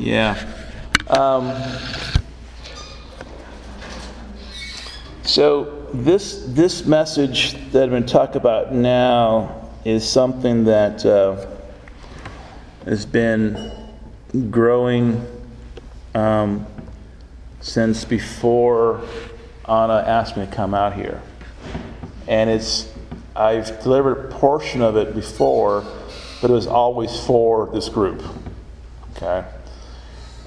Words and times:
Yeah. 0.00 0.42
Um, 1.08 1.52
so 5.24 5.86
this 5.92 6.46
this 6.48 6.86
message 6.86 7.52
that 7.72 7.82
I'm 7.82 7.90
going 7.90 8.06
to 8.06 8.08
talk 8.10 8.34
about 8.34 8.72
now 8.72 9.68
is 9.84 10.08
something 10.08 10.64
that 10.64 11.04
uh, 11.04 11.46
has 12.86 13.04
been 13.04 13.70
growing 14.50 15.26
um, 16.14 16.66
since 17.60 18.06
before 18.06 19.06
Anna 19.68 20.02
asked 20.06 20.38
me 20.38 20.46
to 20.46 20.50
come 20.50 20.72
out 20.72 20.94
here, 20.94 21.20
and 22.26 22.48
it's 22.48 22.90
I've 23.36 23.82
delivered 23.82 24.24
a 24.24 24.28
portion 24.28 24.80
of 24.80 24.96
it 24.96 25.14
before, 25.14 25.84
but 26.40 26.50
it 26.50 26.54
was 26.54 26.66
always 26.66 27.20
for 27.26 27.66
this 27.66 27.90
group. 27.90 28.22
Okay. 29.14 29.44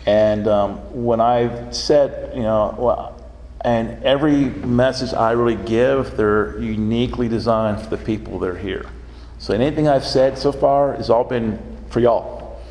And 0.05 0.47
um, 0.47 0.78
when 0.91 1.21
I 1.21 1.71
said, 1.71 2.36
you 2.36 2.43
know, 2.43 2.75
well, 2.78 3.23
and 3.61 4.04
every 4.04 4.45
message 4.50 5.14
I 5.14 5.32
really 5.32 5.55
give, 5.55 6.18
they're 6.18 6.59
uniquely 6.59 7.29
designed 7.29 7.82
for 7.82 7.95
the 7.95 8.04
people 8.04 8.39
that 8.39 8.50
are 8.50 8.57
here. 8.57 8.86
So 9.39 9.54
anything 9.54 9.87
I've 9.87 10.05
said 10.05 10.37
so 10.37 10.51
far 10.51 10.93
has 10.93 11.09
all 11.09 11.23
been 11.23 11.59
for 11.89 12.01
y'all. 12.01 12.61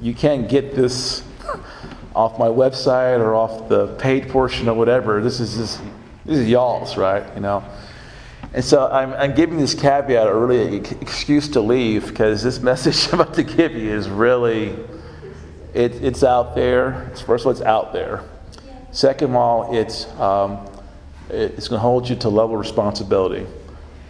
You 0.00 0.14
can't 0.14 0.48
get 0.48 0.74
this 0.74 1.22
off 2.16 2.38
my 2.38 2.48
website 2.48 3.20
or 3.20 3.34
off 3.34 3.68
the 3.68 3.88
paid 3.96 4.28
portion 4.30 4.68
or 4.68 4.74
whatever. 4.74 5.22
This 5.22 5.40
is 5.40 5.56
just, 5.56 5.80
this 6.24 6.38
is 6.38 6.48
y'all's, 6.48 6.96
right? 6.96 7.24
You 7.34 7.40
know. 7.40 7.64
And 8.54 8.64
so 8.64 8.90
I'm, 8.90 9.12
I'm 9.12 9.34
giving 9.34 9.58
this 9.58 9.74
caveat, 9.74 10.26
or 10.26 10.46
really 10.46 10.78
excuse 11.00 11.48
to 11.50 11.60
leave, 11.60 12.08
because 12.08 12.42
this 12.42 12.60
message 12.62 13.12
I'm 13.12 13.20
about 13.20 13.34
to 13.34 13.42
give 13.42 13.72
you 13.72 13.90
is 13.90 14.08
really 14.08 14.74
it, 15.74 16.02
it's 16.02 16.22
out 16.22 16.54
there. 16.54 17.10
First 17.26 17.42
of 17.42 17.46
all, 17.46 17.52
it's 17.52 17.62
out 17.62 17.92
there. 17.92 18.22
Second 18.90 19.30
of 19.30 19.36
all, 19.36 19.76
it's, 19.76 20.06
um, 20.18 20.66
it's 21.28 21.68
going 21.68 21.78
to 21.78 21.82
hold 21.82 22.08
you 22.08 22.16
to 22.16 22.28
level 22.28 22.54
of 22.54 22.60
responsibility. 22.60 23.46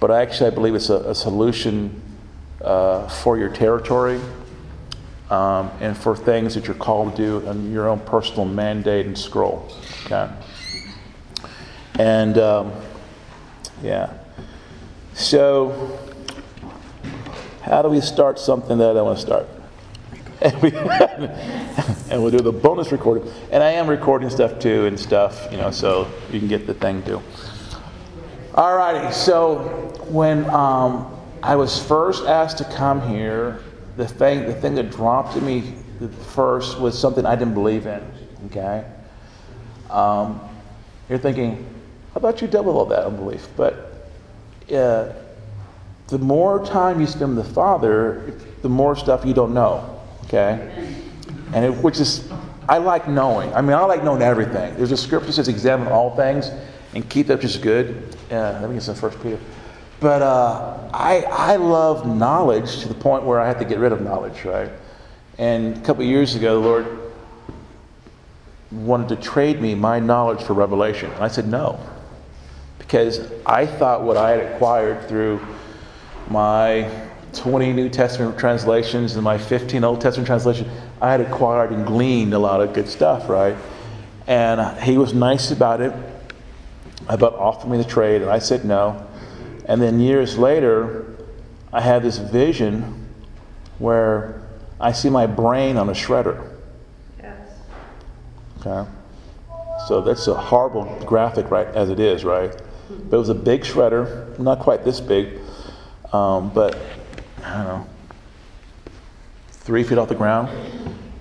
But 0.00 0.10
actually, 0.10 0.48
I 0.48 0.54
believe 0.54 0.74
it's 0.74 0.90
a, 0.90 1.10
a 1.10 1.14
solution 1.14 2.00
uh, 2.62 3.08
for 3.08 3.38
your 3.38 3.48
territory 3.48 4.20
um, 5.30 5.70
and 5.80 5.96
for 5.96 6.16
things 6.16 6.54
that 6.54 6.66
you're 6.66 6.76
called 6.76 7.16
to 7.16 7.40
do 7.40 7.48
on 7.48 7.72
your 7.72 7.88
own 7.88 8.00
personal 8.00 8.44
mandate 8.44 9.06
and 9.06 9.18
scroll. 9.18 9.68
Okay? 10.06 10.30
And 11.98 12.38
um, 12.38 12.72
yeah. 13.82 14.12
So, 15.14 15.98
how 17.62 17.82
do 17.82 17.88
we 17.88 18.00
start 18.00 18.38
something 18.38 18.78
that 18.78 18.96
I 18.96 19.02
want 19.02 19.18
to 19.18 19.26
start? 19.26 19.48
And, 20.40 20.62
we, 20.62 20.72
and 22.10 22.22
we'll 22.22 22.30
do 22.30 22.38
the 22.38 22.52
bonus 22.52 22.92
recording. 22.92 23.30
And 23.50 23.62
I 23.62 23.70
am 23.72 23.88
recording 23.88 24.30
stuff 24.30 24.58
too 24.58 24.86
and 24.86 24.98
stuff, 24.98 25.48
you 25.50 25.56
know, 25.56 25.70
so 25.70 26.10
you 26.30 26.38
can 26.38 26.48
get 26.48 26.66
the 26.66 26.74
thing 26.74 27.02
too. 27.02 27.22
Alrighty, 28.52 29.12
so 29.12 29.58
when 30.08 30.48
um, 30.50 31.16
I 31.42 31.56
was 31.56 31.82
first 31.82 32.24
asked 32.24 32.58
to 32.58 32.64
come 32.64 33.08
here, 33.08 33.60
the 33.96 34.06
thing, 34.06 34.46
the 34.46 34.54
thing 34.54 34.74
that 34.76 34.90
dropped 34.90 35.34
to 35.34 35.40
me 35.40 35.74
first 36.28 36.78
was 36.78 36.98
something 36.98 37.26
I 37.26 37.36
didn't 37.36 37.54
believe 37.54 37.86
in. 37.86 38.00
Okay, 38.46 38.84
um, 39.90 40.40
you're 41.08 41.18
thinking, 41.18 41.56
how 42.14 42.18
about 42.18 42.40
you 42.40 42.46
with 42.46 42.56
all 42.56 42.86
that 42.86 43.04
unbelief? 43.04 43.48
But 43.56 43.74
uh, 44.72 45.12
the 46.06 46.18
more 46.18 46.64
time 46.64 47.00
you 47.00 47.06
spend 47.06 47.36
with 47.36 47.46
the 47.46 47.52
Father, 47.52 48.34
the 48.62 48.68
more 48.68 48.94
stuff 48.96 49.24
you 49.24 49.34
don't 49.34 49.54
know 49.54 49.97
okay? 50.28 50.94
And 51.52 51.64
it, 51.64 51.70
which 51.82 51.98
is, 51.98 52.30
I 52.68 52.78
like 52.78 53.08
knowing. 53.08 53.52
I 53.54 53.62
mean, 53.62 53.72
I 53.72 53.84
like 53.84 54.04
knowing 54.04 54.22
everything. 54.22 54.76
There's 54.76 54.92
a 54.92 54.96
scripture 54.96 55.26
that 55.28 55.32
says, 55.32 55.48
examine 55.48 55.88
all 55.88 56.14
things 56.14 56.50
and 56.94 57.08
keep 57.08 57.26
that 57.28 57.36
which 57.36 57.44
is 57.44 57.56
good. 57.56 58.16
Yeah, 58.30 58.58
let 58.60 58.68
me 58.68 58.76
get 58.76 58.82
some 58.82 58.94
First 58.94 59.20
Peter. 59.22 59.38
But 60.00 60.22
uh, 60.22 60.90
I, 60.92 61.22
I 61.22 61.56
love 61.56 62.06
knowledge 62.06 62.80
to 62.80 62.88
the 62.88 62.94
point 62.94 63.24
where 63.24 63.40
I 63.40 63.48
had 63.48 63.58
to 63.58 63.64
get 63.64 63.78
rid 63.78 63.92
of 63.92 64.00
knowledge, 64.00 64.44
right? 64.44 64.70
And 65.38 65.76
a 65.76 65.80
couple 65.80 66.04
years 66.04 66.34
ago, 66.34 66.60
the 66.60 66.68
Lord 66.68 66.98
wanted 68.70 69.08
to 69.08 69.16
trade 69.16 69.60
me 69.60 69.74
my 69.74 69.98
knowledge 69.98 70.42
for 70.42 70.52
revelation. 70.52 71.10
And 71.12 71.24
I 71.24 71.28
said 71.28 71.48
no. 71.48 71.80
Because 72.78 73.32
I 73.44 73.66
thought 73.66 74.02
what 74.02 74.16
I 74.16 74.30
had 74.30 74.52
acquired 74.52 75.08
through 75.08 75.40
my 76.28 77.07
20 77.34 77.72
New 77.72 77.88
Testament 77.88 78.38
translations 78.38 79.14
and 79.14 79.24
my 79.24 79.38
15 79.38 79.84
Old 79.84 80.00
Testament 80.00 80.26
translations, 80.26 80.68
I 81.00 81.10
had 81.10 81.20
acquired 81.20 81.70
and 81.72 81.86
gleaned 81.86 82.34
a 82.34 82.38
lot 82.38 82.60
of 82.60 82.72
good 82.72 82.88
stuff, 82.88 83.28
right? 83.28 83.56
And 84.26 84.80
he 84.82 84.98
was 84.98 85.14
nice 85.14 85.50
about 85.50 85.80
it, 85.80 85.92
about 87.08 87.34
offering 87.34 87.72
me 87.72 87.78
the 87.78 87.84
trade, 87.84 88.22
and 88.22 88.30
I 88.30 88.38
said 88.38 88.64
no. 88.64 89.06
And 89.64 89.80
then 89.80 90.00
years 90.00 90.38
later, 90.38 91.16
I 91.72 91.80
had 91.80 92.02
this 92.02 92.18
vision 92.18 93.06
where 93.78 94.42
I 94.80 94.92
see 94.92 95.10
my 95.10 95.26
brain 95.26 95.76
on 95.76 95.88
a 95.88 95.92
shredder. 95.92 96.50
Yes. 97.22 97.50
Okay. 98.60 98.90
So 99.86 100.00
that's 100.00 100.26
a 100.26 100.34
horrible 100.34 100.84
graphic, 101.06 101.50
right, 101.50 101.68
as 101.68 101.90
it 101.90 102.00
is, 102.00 102.24
right? 102.24 102.50
But 102.88 103.16
it 103.16 103.18
was 103.18 103.28
a 103.28 103.34
big 103.34 103.62
shredder, 103.62 104.38
not 104.38 104.60
quite 104.60 104.84
this 104.84 105.00
big, 105.00 105.38
um, 106.12 106.50
but 106.50 106.78
I 107.48 107.56
don't 107.56 107.66
know, 107.66 107.86
three 109.50 109.82
feet 109.82 109.96
off 109.96 110.08
the 110.08 110.14
ground, 110.14 110.48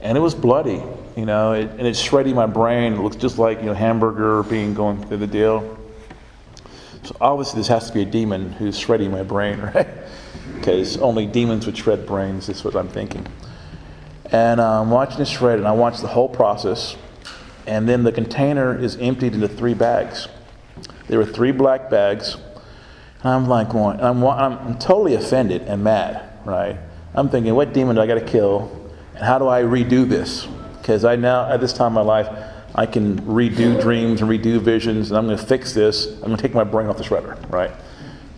and 0.01 0.17
it 0.17 0.21
was 0.21 0.35
bloody. 0.35 0.83
You 1.15 1.25
know, 1.25 1.53
it, 1.53 1.69
and 1.71 1.87
it's 1.87 1.99
shredding 1.99 2.35
my 2.35 2.45
brain. 2.45 2.93
It 2.93 2.99
looks 2.99 3.15
just 3.15 3.37
like 3.37 3.59
you 3.59 3.67
know 3.67 3.73
hamburger 3.73 4.43
being 4.43 4.73
going 4.73 5.01
through 5.05 5.17
the 5.17 5.27
deal. 5.27 5.77
So 7.03 7.15
obviously, 7.21 7.61
this 7.61 7.69
has 7.69 7.87
to 7.87 7.93
be 7.93 8.01
a 8.01 8.05
demon 8.05 8.51
who's 8.51 8.77
shredding 8.77 9.09
my 9.09 9.23
brain, 9.23 9.59
right? 9.73 9.87
Because 10.55 10.97
only 10.97 11.25
demons 11.25 11.65
would 11.65 11.77
shred 11.77 12.05
brains. 12.05 12.49
Is 12.49 12.63
what 12.63 12.75
I'm 12.75 12.89
thinking. 12.89 13.25
And 14.31 14.59
I'm 14.59 14.89
watching 14.89 15.21
it 15.21 15.27
shred, 15.27 15.59
and 15.59 15.67
I 15.67 15.71
watch 15.71 16.01
the 16.01 16.07
whole 16.07 16.27
process. 16.27 16.97
And 17.65 17.87
then 17.87 18.03
the 18.03 18.11
container 18.11 18.77
is 18.77 18.97
emptied 18.97 19.33
into 19.33 19.47
three 19.47 19.73
bags. 19.73 20.27
There 21.07 21.19
were 21.19 21.25
three 21.25 21.51
black 21.51 21.89
bags 21.89 22.35
I'm 23.23 23.47
like 23.47 23.69
going, 23.69 23.99
I'm, 23.99 24.23
I'm 24.23 24.77
totally 24.77 25.15
offended 25.15 25.63
and 25.63 25.83
mad, 25.83 26.29
right? 26.45 26.77
I'm 27.13 27.29
thinking, 27.29 27.53
what 27.55 27.73
demon 27.73 27.95
do 27.95 28.01
I 28.01 28.07
got 28.07 28.15
to 28.15 28.25
kill? 28.25 28.71
And 29.15 29.23
how 29.23 29.39
do 29.39 29.47
I 29.47 29.63
redo 29.63 30.07
this? 30.07 30.47
Because 30.77 31.03
I 31.03 31.15
now, 31.15 31.49
at 31.49 31.59
this 31.59 31.73
time 31.73 31.87
in 31.87 31.93
my 31.93 32.01
life, 32.01 32.27
I 32.75 32.85
can 32.85 33.19
redo 33.21 33.81
dreams 33.81 34.21
and 34.21 34.29
redo 34.29 34.61
visions, 34.61 35.09
and 35.09 35.17
I'm 35.17 35.25
going 35.25 35.37
to 35.37 35.45
fix 35.45 35.73
this. 35.73 36.05
I'm 36.05 36.25
going 36.25 36.37
to 36.37 36.41
take 36.41 36.53
my 36.53 36.63
brain 36.63 36.87
off 36.87 36.97
the 36.97 37.03
shredder, 37.03 37.49
right? 37.49 37.71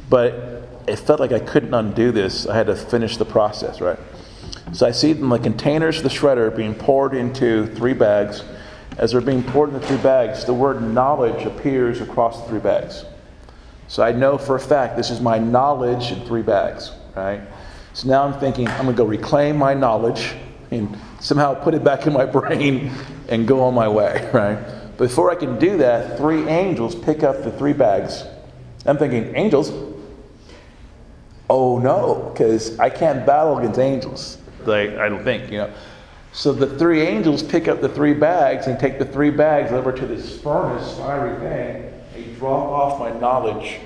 But 0.10 0.64
it 0.88 0.96
felt 0.96 1.20
like 1.20 1.34
I 1.34 1.40
couldn't 1.40 1.74
undo 1.74 2.12
this. 2.12 2.48
I 2.48 2.56
had 2.56 2.68
to 2.68 2.76
finish 2.76 3.18
the 3.18 3.26
process, 3.26 3.82
right? 3.82 4.00
So 4.72 4.88
I 4.88 4.92
see 4.92 5.14
the 5.14 5.38
containers 5.40 5.98
of 5.98 6.04
the 6.04 6.10
shredder 6.10 6.56
being 6.56 6.74
poured 6.74 7.14
into 7.14 7.68
three 7.76 7.94
bags. 7.94 8.44
As 8.98 9.12
they're 9.12 9.22
being 9.22 9.44
poured 9.44 9.74
into 9.74 9.86
three 9.86 9.98
bags, 9.98 10.46
the 10.46 10.54
word 10.54 10.82
knowledge 10.82 11.46
appears 11.46 12.02
across 12.02 12.42
the 12.42 12.50
three 12.50 12.60
bags. 12.60 13.06
So 13.90 14.04
I 14.04 14.12
know 14.12 14.38
for 14.38 14.56
a 14.56 14.60
fact 14.60 14.96
this 14.96 15.10
is 15.10 15.20
my 15.20 15.40
knowledge 15.40 16.12
in 16.12 16.26
three 16.26 16.44
bags, 16.44 16.92
right? 17.16 17.42
So 17.94 18.08
now 18.08 18.24
I'm 18.24 18.40
thinking 18.40 18.68
I'm 18.68 18.86
going 18.86 18.96
to 18.96 19.04
go 19.04 19.04
reclaim 19.04 19.58
my 19.58 19.74
knowledge 19.74 20.36
and 20.72 20.96
somehow 21.20 21.56
put 21.56 21.74
it 21.74 21.84
back 21.84 22.08
in 22.08 22.14
my 22.14 22.26
brain 22.38 22.92
and 23.28 23.48
go 23.48 23.62
on 23.64 23.74
my 23.74 23.90
way, 23.90 24.30
right? 24.34 24.58
Before 24.98 25.32
I 25.32 25.36
can 25.36 25.58
do 25.58 25.78
that, 25.78 26.18
three 26.18 26.48
angels 26.48 26.94
pick 26.94 27.24
up 27.24 27.44
the 27.44 27.52
three 27.52 27.74
bags. 27.74 28.24
I'm 28.86 28.98
thinking, 28.98 29.36
angels? 29.36 29.72
Oh 31.50 31.80
no, 31.80 32.32
because 32.32 32.78
I 32.78 32.90
can't 32.90 33.26
battle 33.26 33.58
against 33.58 33.80
angels. 33.80 34.38
Like, 34.66 34.92
I 34.92 35.10
don't 35.10 35.24
think, 35.24 35.52
you 35.52 35.58
know. 35.58 35.74
So 36.32 36.54
the 36.54 36.68
three 36.78 37.02
angels 37.02 37.42
pick 37.42 37.68
up 37.68 37.82
the 37.82 37.90
three 37.90 38.14
bags 38.14 38.68
and 38.68 38.80
take 38.80 39.00
the 39.00 39.06
three 39.06 39.32
bags 39.32 39.72
over 39.72 39.92
to 39.92 40.06
this 40.06 40.40
furnace, 40.42 40.96
fiery 40.98 41.40
thing, 41.40 41.94
and 42.16 42.38
drop 42.38 42.70
off 42.70 43.00
my 43.00 43.12
knowledge 43.20 43.80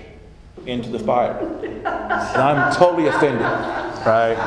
into 0.65 0.89
the 0.89 1.00
fire. 1.00 1.38
And 1.38 1.88
I'm 1.88 2.73
totally 2.73 3.07
offended, 3.07 3.41
right? 3.41 4.38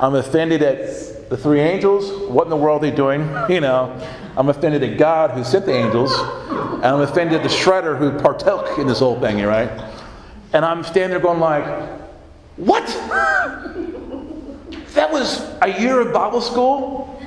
I'm 0.00 0.14
offended 0.14 0.62
at 0.62 1.28
the 1.30 1.36
three 1.36 1.60
angels. 1.60 2.30
What 2.30 2.44
in 2.44 2.50
the 2.50 2.56
world 2.56 2.84
are 2.84 2.90
they 2.90 2.96
doing? 2.96 3.22
You 3.48 3.60
know, 3.60 3.98
I'm 4.36 4.48
offended 4.48 4.82
at 4.82 4.98
God 4.98 5.30
who 5.32 5.42
sent 5.42 5.66
the 5.66 5.74
angels, 5.74 6.12
and 6.12 6.84
I'm 6.84 7.00
offended 7.00 7.36
at 7.36 7.42
the 7.42 7.48
shredder 7.48 7.98
who 7.98 8.18
partook 8.18 8.78
in 8.78 8.86
this 8.86 9.00
whole 9.00 9.18
thing, 9.20 9.42
right? 9.44 9.70
And 10.52 10.64
I'm 10.64 10.84
standing 10.84 11.10
there 11.10 11.20
going 11.20 11.40
like, 11.40 11.64
what? 12.56 12.86
That 14.94 15.12
was 15.12 15.40
a 15.60 15.80
year 15.80 16.00
of 16.00 16.12
Bible 16.12 16.40
school? 16.40 17.20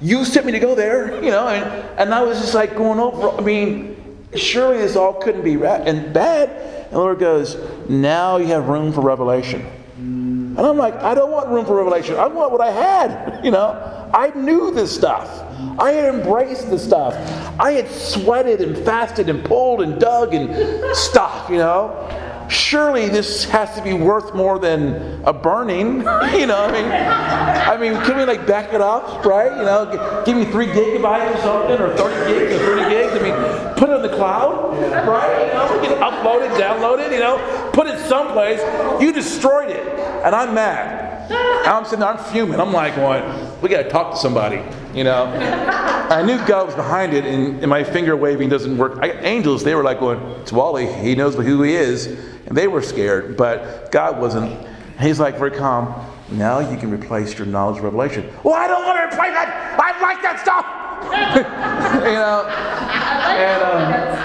You 0.00 0.24
sent 0.24 0.46
me 0.46 0.52
to 0.52 0.58
go 0.58 0.74
there, 0.74 1.22
you 1.22 1.30
know, 1.30 1.48
and, 1.48 1.64
and 1.98 2.14
I 2.14 2.22
was 2.22 2.40
just 2.40 2.54
like 2.54 2.74
going 2.76 2.98
over, 2.98 3.30
I 3.30 3.40
mean, 3.40 3.91
surely 4.34 4.78
this 4.78 4.96
all 4.96 5.14
couldn't 5.14 5.42
be 5.42 5.56
right 5.56 5.86
and 5.86 6.12
bad. 6.12 6.50
And 6.84 6.92
the 6.92 6.98
Lord 6.98 7.18
goes, 7.18 7.56
now 7.88 8.36
you 8.36 8.46
have 8.46 8.68
room 8.68 8.92
for 8.92 9.00
revelation. 9.00 9.66
And 9.96 10.60
I'm 10.60 10.76
like, 10.76 10.94
I 10.96 11.14
don't 11.14 11.30
want 11.30 11.48
room 11.48 11.64
for 11.64 11.76
revelation. 11.76 12.16
I 12.16 12.26
want 12.26 12.52
what 12.52 12.60
I 12.60 12.70
had. 12.70 13.42
You 13.42 13.50
know, 13.50 14.10
I 14.12 14.30
knew 14.34 14.70
this 14.70 14.94
stuff. 14.94 15.40
I 15.78 15.92
had 15.92 16.14
embraced 16.14 16.68
the 16.68 16.78
stuff. 16.78 17.14
I 17.58 17.72
had 17.72 17.88
sweated 17.88 18.60
and 18.60 18.76
fasted 18.84 19.30
and 19.30 19.42
pulled 19.42 19.80
and 19.80 19.98
dug 19.98 20.34
and 20.34 20.94
stuff, 20.94 21.48
you 21.48 21.56
know 21.56 22.08
surely 22.52 23.08
this 23.08 23.44
has 23.44 23.74
to 23.74 23.82
be 23.82 23.94
worth 23.94 24.34
more 24.34 24.58
than 24.58 25.22
a 25.24 25.32
burning. 25.32 25.96
you 25.96 26.46
know, 26.46 26.64
I 26.64 26.72
mean, 26.72 26.84
I 26.84 27.76
mean, 27.78 27.94
can 28.04 28.16
we 28.16 28.24
like 28.24 28.46
back 28.46 28.72
it 28.72 28.80
up, 28.80 29.24
right? 29.24 29.50
You 29.56 29.64
know, 29.64 30.22
give 30.24 30.36
me 30.36 30.44
three 30.44 30.66
gigabytes 30.66 31.34
or 31.36 31.40
something, 31.40 31.80
or 31.80 31.96
30 31.96 32.32
gigs 32.32 32.54
or 32.54 32.76
30 32.76 32.90
gigs. 32.90 33.12
I 33.12 33.22
mean, 33.22 33.71
put 33.82 33.90
it 33.90 33.94
in 33.94 34.02
the 34.02 34.16
cloud, 34.16 34.78
right? 35.08 35.48
You 35.48 35.54
know, 35.54 35.80
we 35.80 35.88
can 35.88 35.98
upload 35.98 36.46
it, 36.46 36.52
download 36.52 37.04
it, 37.04 37.12
you 37.12 37.18
know, 37.18 37.70
put 37.72 37.88
it 37.88 37.98
someplace. 38.06 38.60
You 39.02 39.12
destroyed 39.12 39.70
it, 39.70 39.84
and 40.24 40.36
I'm 40.36 40.54
mad. 40.54 41.28
I'm 41.66 41.84
sitting 41.84 41.98
there, 41.98 42.10
I'm 42.10 42.32
fuming. 42.32 42.60
I'm 42.60 42.72
like, 42.72 42.96
what? 42.96 43.60
We 43.60 43.68
got 43.68 43.82
to 43.82 43.88
talk 43.88 44.12
to 44.12 44.16
somebody, 44.16 44.62
you 44.96 45.02
know? 45.02 45.24
I 45.24 46.22
knew 46.22 46.38
God 46.46 46.66
was 46.66 46.76
behind 46.76 47.12
it, 47.12 47.24
and, 47.24 47.58
and 47.58 47.68
my 47.68 47.82
finger 47.82 48.16
waving 48.16 48.48
doesn't 48.48 48.78
work. 48.78 49.00
I, 49.02 49.10
angels, 49.22 49.64
they 49.64 49.74
were 49.74 49.82
like 49.82 49.98
going, 49.98 50.20
it's 50.42 50.52
Wally. 50.52 50.86
He 50.86 51.16
knows 51.16 51.34
who 51.34 51.62
he 51.62 51.74
is. 51.74 52.06
And 52.46 52.56
they 52.56 52.68
were 52.68 52.82
scared, 52.82 53.36
but 53.36 53.90
God 53.90 54.20
wasn't. 54.20 54.64
He's 55.00 55.18
like 55.18 55.38
very 55.38 55.50
calm. 55.50 55.92
Now 56.30 56.60
you 56.60 56.76
can 56.76 56.92
replace 56.92 57.36
your 57.36 57.48
knowledge 57.48 57.78
of 57.78 57.84
revelation. 57.84 58.32
Well, 58.44 58.54
I 58.54 58.68
don't 58.68 58.84
want 58.84 58.98
to 58.98 59.06
replace 59.06 59.32
that. 59.34 59.76
I 59.80 60.00
like 60.00 60.22
that 60.22 60.38
stuff. 60.38 60.81
you 62.04 62.12
know? 62.12 62.46
And, 62.46 63.62
um, 63.62 64.22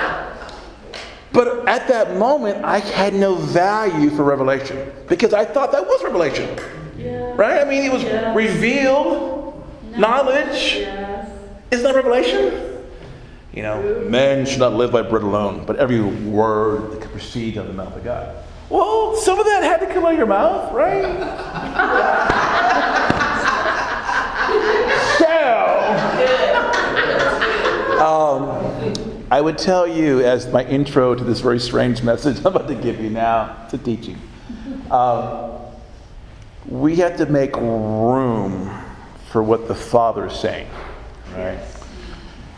but 1.33 1.67
at 1.67 1.87
that 1.87 2.17
moment, 2.17 2.65
I 2.65 2.79
had 2.79 3.13
no 3.13 3.35
value 3.35 4.09
for 4.09 4.23
revelation 4.23 4.91
because 5.07 5.33
I 5.33 5.45
thought 5.45 5.71
that 5.71 5.85
was 5.85 6.03
revelation. 6.03 6.57
Yeah. 6.97 7.33
Right? 7.35 7.61
I 7.61 7.65
mean, 7.65 7.83
it 7.83 7.91
was 7.91 8.03
yes. 8.03 8.35
revealed 8.35 9.67
no. 9.91 9.97
knowledge. 9.97 10.77
Yes. 10.77 11.29
Isn't 11.69 11.83
that 11.83 11.95
revelation? 11.95 12.63
You 13.53 13.63
know, 13.63 14.05
men 14.07 14.45
should 14.45 14.59
not 14.59 14.73
live 14.73 14.91
by 14.91 15.01
bread 15.01 15.23
alone, 15.23 15.65
but 15.65 15.77
every 15.77 16.01
word 16.01 16.91
that 16.91 17.01
can 17.01 17.09
proceed 17.09 17.57
out 17.57 17.65
of 17.65 17.67
the 17.67 17.73
mouth 17.73 17.95
of 17.95 18.03
God. 18.03 18.35
Well, 18.69 19.15
some 19.15 19.39
of 19.39 19.45
that 19.45 19.63
had 19.63 19.79
to 19.79 19.93
come 19.93 20.05
out 20.05 20.11
of 20.11 20.17
your 20.17 20.27
mouth, 20.27 20.73
right? 20.73 21.03
so, 25.17 25.25
um, 27.97 29.25
I 29.29 29.41
would 29.41 29.57
tell 29.57 29.87
you, 29.87 30.21
as 30.21 30.47
my 30.51 30.63
intro 30.65 31.15
to 31.15 31.23
this 31.23 31.39
very 31.39 31.59
strange 31.59 32.03
message 32.03 32.37
I'm 32.45 32.47
about 32.47 32.67
to 32.67 32.75
give 32.75 32.99
you 32.99 33.09
now, 33.09 33.67
to 33.69 33.77
teaching. 33.77 34.19
Um, 34.89 35.51
we 36.67 36.97
have 36.97 37.17
to 37.17 37.25
make 37.25 37.55
room 37.55 38.69
for 39.31 39.43
what 39.43 39.67
the 39.67 39.75
Father 39.75 40.27
is 40.27 40.39
saying, 40.39 40.69
right? 41.33 41.59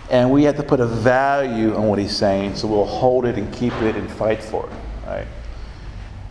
And 0.09 0.31
we 0.31 0.43
have 0.43 0.57
to 0.57 0.63
put 0.63 0.79
a 0.79 0.87
value 0.87 1.75
on 1.75 1.87
what 1.87 1.99
he's 1.99 2.15
saying, 2.15 2.55
so 2.55 2.67
we'll 2.67 2.85
hold 2.85 3.25
it 3.25 3.37
and 3.37 3.53
keep 3.53 3.73
it 3.81 3.95
and 3.95 4.09
fight 4.09 4.43
for 4.43 4.67
it, 4.67 5.07
right? 5.07 5.27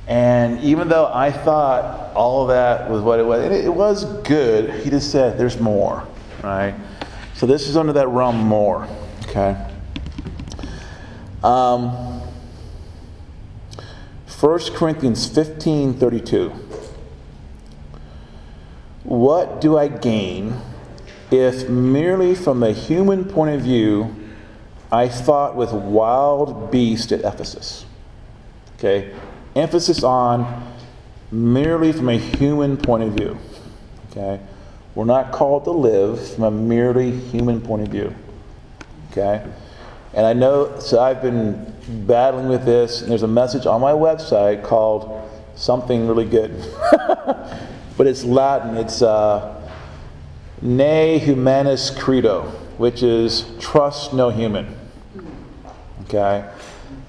And 0.08 0.60
even 0.60 0.88
though 0.88 1.10
I 1.12 1.30
thought 1.30 2.14
all 2.14 2.42
of 2.42 2.48
that 2.48 2.90
was 2.90 3.02
what 3.02 3.20
it 3.20 3.26
was, 3.26 3.44
it, 3.44 3.52
it 3.64 3.74
was 3.74 4.04
good, 4.22 4.70
he 4.82 4.90
just 4.90 5.12
said, 5.12 5.38
there's 5.38 5.60
more, 5.60 6.06
right? 6.42 6.74
So 7.38 7.46
this 7.46 7.68
is 7.68 7.76
under 7.76 7.92
that 7.92 8.08
realm 8.08 8.36
more, 8.36 8.88
okay? 9.28 9.56
Um, 11.44 11.90
1 14.40 14.60
Corinthians 14.74 15.26
15 15.28 15.94
32. 15.94 16.50
What 19.04 19.60
do 19.60 19.78
I 19.78 19.86
gain 19.86 20.60
if 21.30 21.68
merely 21.68 22.34
from 22.34 22.64
a 22.64 22.72
human 22.72 23.24
point 23.24 23.54
of 23.54 23.60
view, 23.60 24.16
I 24.90 25.08
fought 25.08 25.54
with 25.54 25.72
wild 25.72 26.72
beasts 26.72 27.12
at 27.12 27.20
Ephesus. 27.20 27.84
Okay? 28.76 29.14
Emphasis 29.54 30.02
on 30.02 30.74
merely 31.30 31.92
from 31.92 32.08
a 32.08 32.18
human 32.18 32.76
point 32.76 33.04
of 33.04 33.12
view. 33.12 33.38
Okay? 34.10 34.40
We're 34.94 35.04
not 35.04 35.32
called 35.32 35.64
to 35.64 35.70
live 35.70 36.34
from 36.34 36.44
a 36.44 36.50
merely 36.50 37.10
human 37.10 37.60
point 37.60 37.82
of 37.82 37.88
view. 37.88 38.14
Okay? 39.10 39.44
And 40.14 40.26
I 40.26 40.32
know, 40.32 40.78
so 40.80 41.00
I've 41.00 41.22
been 41.22 41.72
battling 42.06 42.48
with 42.48 42.64
this, 42.64 43.02
and 43.02 43.10
there's 43.10 43.22
a 43.22 43.28
message 43.28 43.66
on 43.66 43.80
my 43.80 43.92
website 43.92 44.64
called 44.64 45.30
Something 45.54 46.08
Really 46.08 46.24
Good. 46.24 46.64
but 47.96 48.06
it's 48.06 48.24
Latin. 48.24 48.76
It's, 48.76 49.02
uh, 49.02 49.54
Ne 50.60 51.20
Humanis 51.20 51.96
credo, 51.96 52.42
which 52.78 53.02
is 53.02 53.46
trust 53.60 54.12
no 54.12 54.30
human. 54.30 54.76
Okay? 56.04 56.48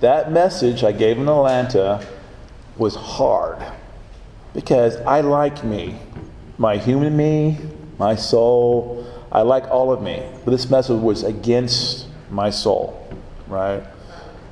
That 0.01 0.31
message 0.31 0.83
I 0.83 0.91
gave 0.91 1.17
in 1.17 1.27
Atlanta 1.27 2.05
was 2.77 2.95
hard 2.95 3.57
because 4.53 4.97
I 4.97 5.21
like 5.21 5.63
me, 5.63 5.97
my 6.59 6.77
human 6.77 7.17
me, 7.17 7.57
my 7.97 8.15
soul. 8.15 9.07
I 9.31 9.41
like 9.41 9.63
all 9.69 9.91
of 9.91 10.01
me. 10.01 10.23
But 10.45 10.51
this 10.51 10.69
message 10.69 11.01
was 11.01 11.23
against 11.23 12.07
my 12.29 12.50
soul, 12.51 13.07
right? 13.47 13.81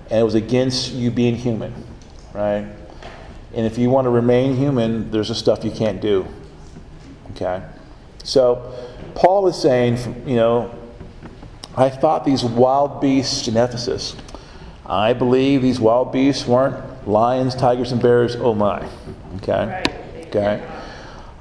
And 0.09 0.19
it 0.19 0.23
was 0.23 0.35
against 0.35 0.93
you 0.93 1.11
being 1.11 1.35
human, 1.35 1.75
right? 2.33 2.65
And 3.53 3.65
if 3.65 3.77
you 3.77 3.89
want 3.89 4.05
to 4.05 4.09
remain 4.09 4.55
human, 4.55 5.11
there's 5.11 5.29
a 5.29 5.35
stuff 5.35 5.63
you 5.63 5.71
can't 5.71 6.01
do. 6.01 6.25
Okay? 7.31 7.61
So, 8.23 8.73
Paul 9.13 9.47
is 9.47 9.61
saying, 9.61 10.23
you 10.25 10.35
know, 10.35 10.73
I 11.75 11.89
thought 11.89 12.23
these 12.23 12.43
wild 12.43 13.01
beasts 13.01 13.47
in 13.47 13.57
Ephesus. 13.57 14.15
I 14.85 15.13
believe 15.13 15.61
these 15.61 15.79
wild 15.79 16.13
beasts 16.13 16.47
weren't 16.47 17.07
lions, 17.07 17.53
tigers, 17.53 17.91
and 17.91 18.01
bears. 18.01 18.35
Oh 18.35 18.53
my. 18.53 18.87
Okay? 19.37 19.83
Okay? 20.27 20.76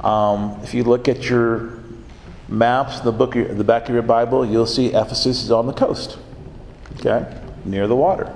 Um, 0.06 0.60
if 0.62 0.72
you 0.72 0.84
look 0.84 1.08
at 1.08 1.28
your 1.28 1.80
maps, 2.48 3.00
the 3.00 3.10
book, 3.10 3.32
the 3.32 3.64
back 3.64 3.88
of 3.88 3.92
your 3.92 4.04
Bible, 4.04 4.46
you'll 4.46 4.64
see 4.64 4.94
Ephesus 4.94 5.42
is 5.42 5.50
on 5.50 5.66
the 5.66 5.72
coast. 5.72 6.18
Okay? 7.00 7.26
Near 7.64 7.88
the 7.88 7.96
water. 7.96 8.32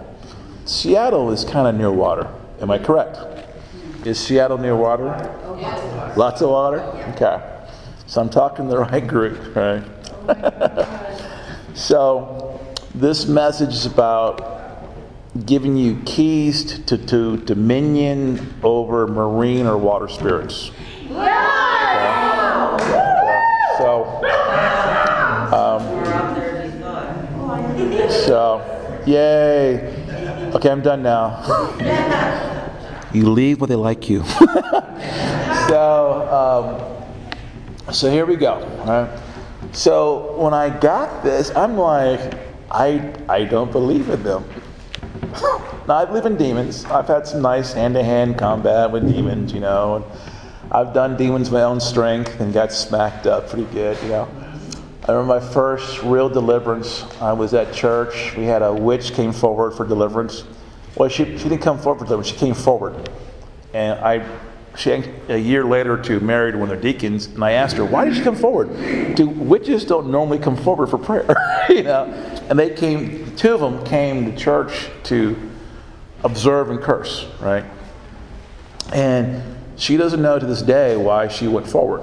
Seattle 0.65 1.31
is 1.31 1.45
kind 1.45 1.69
of 1.69 1.77
near 1.77 1.93
water. 1.93 2.29
Am 2.61 2.73
I 2.73 2.79
correct? 2.79 3.19
Is 4.05 4.19
Seattle 4.19 4.59
near 4.59 4.75
water? 4.75 5.05
Lots 6.17 6.43
of 6.43 6.51
water? 6.51 6.81
Okay. 7.15 7.41
So 8.07 8.21
I'm 8.21 8.31
talking 8.31 8.67
the 8.67 8.79
right 8.91 9.07
group, 9.07 9.55
right? 9.55 9.85
so 11.75 12.61
this 12.97 13.27
message 13.27 13.75
is 13.75 13.87
about 13.87 14.89
giving 15.47 15.77
you 15.77 16.03
keys 16.05 16.81
to, 16.87 16.99
to 17.07 17.37
dominion 17.37 18.55
over 18.65 19.07
marine 19.07 19.69
or 19.69 19.79
water 19.79 20.09
spirits. 20.09 20.73
Okay? 21.11 23.01
So, 23.79 24.05
um, 25.53 25.83
so, 28.11 29.03
yay. 29.07 29.97
Okay, 30.55 30.71
I'm 30.71 30.83
done 30.83 31.03
now. 31.03 31.43
you 33.13 33.31
leave 33.31 33.61
where 33.61 33.69
they 33.69 33.75
like 33.75 34.09
you. 34.09 34.23
so, 35.69 37.01
um, 37.89 37.93
so 37.93 38.11
here 38.11 38.27
we 38.27 38.37
go. 38.37 38.67
Right? 38.87 39.09
So 39.73 40.37
when 40.37 40.55
I 40.55 40.69
got 40.79 41.23
this, 41.23 41.51
I'm 41.57 41.77
like, 41.77 42.35
I, 42.71 43.13
I 43.29 43.45
don't 43.45 43.73
believe 43.73 44.09
in 44.11 44.23
them. 44.23 44.45
now, 45.89 45.97
I 45.97 46.05
believe 46.05 46.27
in 46.27 46.37
demons. 46.37 46.85
I've 46.87 47.09
had 47.09 47.27
some 47.27 47.43
nice 47.43 47.73
hand 47.73 47.95
to 47.95 48.03
hand 48.03 48.39
combat 48.39 48.91
with 48.91 49.13
demons, 49.13 49.53
you 49.53 49.61
know. 49.61 49.97
And 49.97 50.05
I've 50.73 50.95
done 50.95 51.17
demons 51.17 51.51
my 51.51 51.63
own 51.63 51.81
strength 51.81 52.41
and 52.41 52.53
got 52.53 52.73
smacked 52.73 53.27
up 53.27 53.49
pretty 53.49 53.67
good, 53.73 54.01
you 54.03 54.11
know. 54.11 54.29
I 55.09 55.13
remember 55.13 55.41
my 55.41 55.53
first 55.53 56.03
real 56.03 56.29
deliverance. 56.29 57.05
I 57.21 57.33
was 57.33 57.55
at 57.55 57.73
church. 57.75 58.37
We 58.37 58.45
had 58.45 58.63
a 58.63 58.73
witch 58.73 59.13
came 59.13 59.33
forward 59.33 59.73
for 59.73 59.85
deliverance. 59.85 60.45
Well, 60.95 61.09
she, 61.09 61.25
she 61.39 61.49
didn't 61.49 61.63
come 61.63 61.79
forward 61.79 61.99
for 61.99 62.05
deliverance. 62.05 62.29
She 62.29 62.37
came 62.37 62.55
forward. 62.55 63.11
And 63.75 63.99
I 63.99 64.25
she 64.77 65.03
a 65.29 65.37
year 65.37 65.65
later 65.65 66.01
to 66.01 66.21
married 66.21 66.55
one 66.55 66.71
of 66.71 66.81
their 66.81 66.93
deacons, 66.93 67.27
and 67.27 67.43
I 67.43 67.53
asked 67.53 67.77
her, 67.77 67.85
"Why 67.85 68.05
did 68.05 68.17
you 68.17 68.23
come 68.23 68.37
forward?" 68.37 69.17
Do 69.17 69.29
witches 69.29 69.85
don't 69.85 70.11
normally 70.11 70.39
come 70.39 70.57
forward 70.57 70.87
for 70.89 70.99
prayer, 70.99 71.37
you 71.69 71.83
know? 71.83 72.05
And 72.49 72.59
they 72.59 72.71
came. 72.71 73.35
Two 73.37 73.55
of 73.55 73.61
them 73.61 73.85
came 73.85 74.31
to 74.31 74.37
church 74.37 74.89
to 75.05 75.37
observe 76.23 76.71
and 76.71 76.81
curse, 76.81 77.27
right? 77.41 77.65
And 78.93 79.43
she 79.81 79.97
doesn't 79.97 80.21
know 80.21 80.39
to 80.39 80.45
this 80.45 80.61
day 80.61 80.97
why 80.97 81.29
she 81.29 81.49
went 81.49 81.67
forward. 81.67 82.03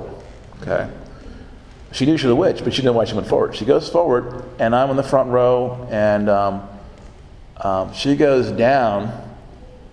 Okay, 0.62 0.89
she 1.91 2.07
knew 2.07 2.17
she 2.17 2.25
was 2.25 2.31
a 2.34 2.36
witch, 2.36 2.63
but 2.63 2.74
she 2.74 2.77
didn't 2.77 2.93
know 2.93 2.98
why 2.98 3.05
she 3.05 3.13
went 3.13 3.27
forward. 3.27 3.55
She 3.55 3.65
goes 3.65 3.88
forward, 3.88 4.43
and 4.57 4.75
I'm 4.75 4.89
in 4.89 4.98
the 4.98 5.03
front 5.03 5.29
row, 5.29 5.88
and 5.91 6.27
um, 6.27 6.67
um, 7.57 7.93
she 7.93 8.15
goes 8.15 8.51
down. 8.51 9.24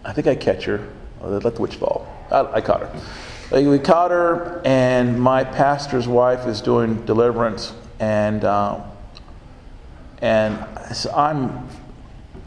I 0.03 0.13
think 0.13 0.27
I 0.27 0.35
catch 0.35 0.65
her. 0.65 0.89
let 1.21 1.55
the 1.55 1.61
witch 1.61 1.77
fall. 1.77 2.09
I, 2.31 2.55
I 2.55 2.61
caught 2.63 2.81
her. 2.81 3.61
we 3.61 3.79
caught 3.79 4.11
her, 4.11 4.63
and 4.65 5.21
my 5.21 5.45
pastor's 5.45 6.09
wife 6.09 6.47
is 6.47 6.63
doing 6.63 7.05
deliverance, 7.05 7.75
and 8.01 8.47
um, 8.47 8.83
and 10.23 10.59
so 10.95 11.13
I'm 11.15 11.69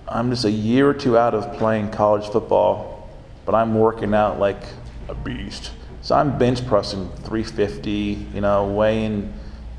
I'm 0.08 0.32
just 0.32 0.46
a 0.46 0.52
year 0.52 0.90
or 0.90 0.96
two 0.96 1.16
out 1.16 1.36
of 1.36 1.56
playing 1.60 1.92
college 1.92 2.28
football, 2.28 3.08
but 3.46 3.54
I'm 3.54 3.76
working 3.76 4.16
out 4.16 4.40
like 4.40 4.64
a 5.08 5.16
beast. 5.16 5.72
So 6.02 6.16
I'm 6.16 6.38
bench 6.38 6.66
pressing 6.66 7.10
350, 7.10 8.28
you 8.34 8.42
know, 8.42 8.68
weighing 8.68 9.34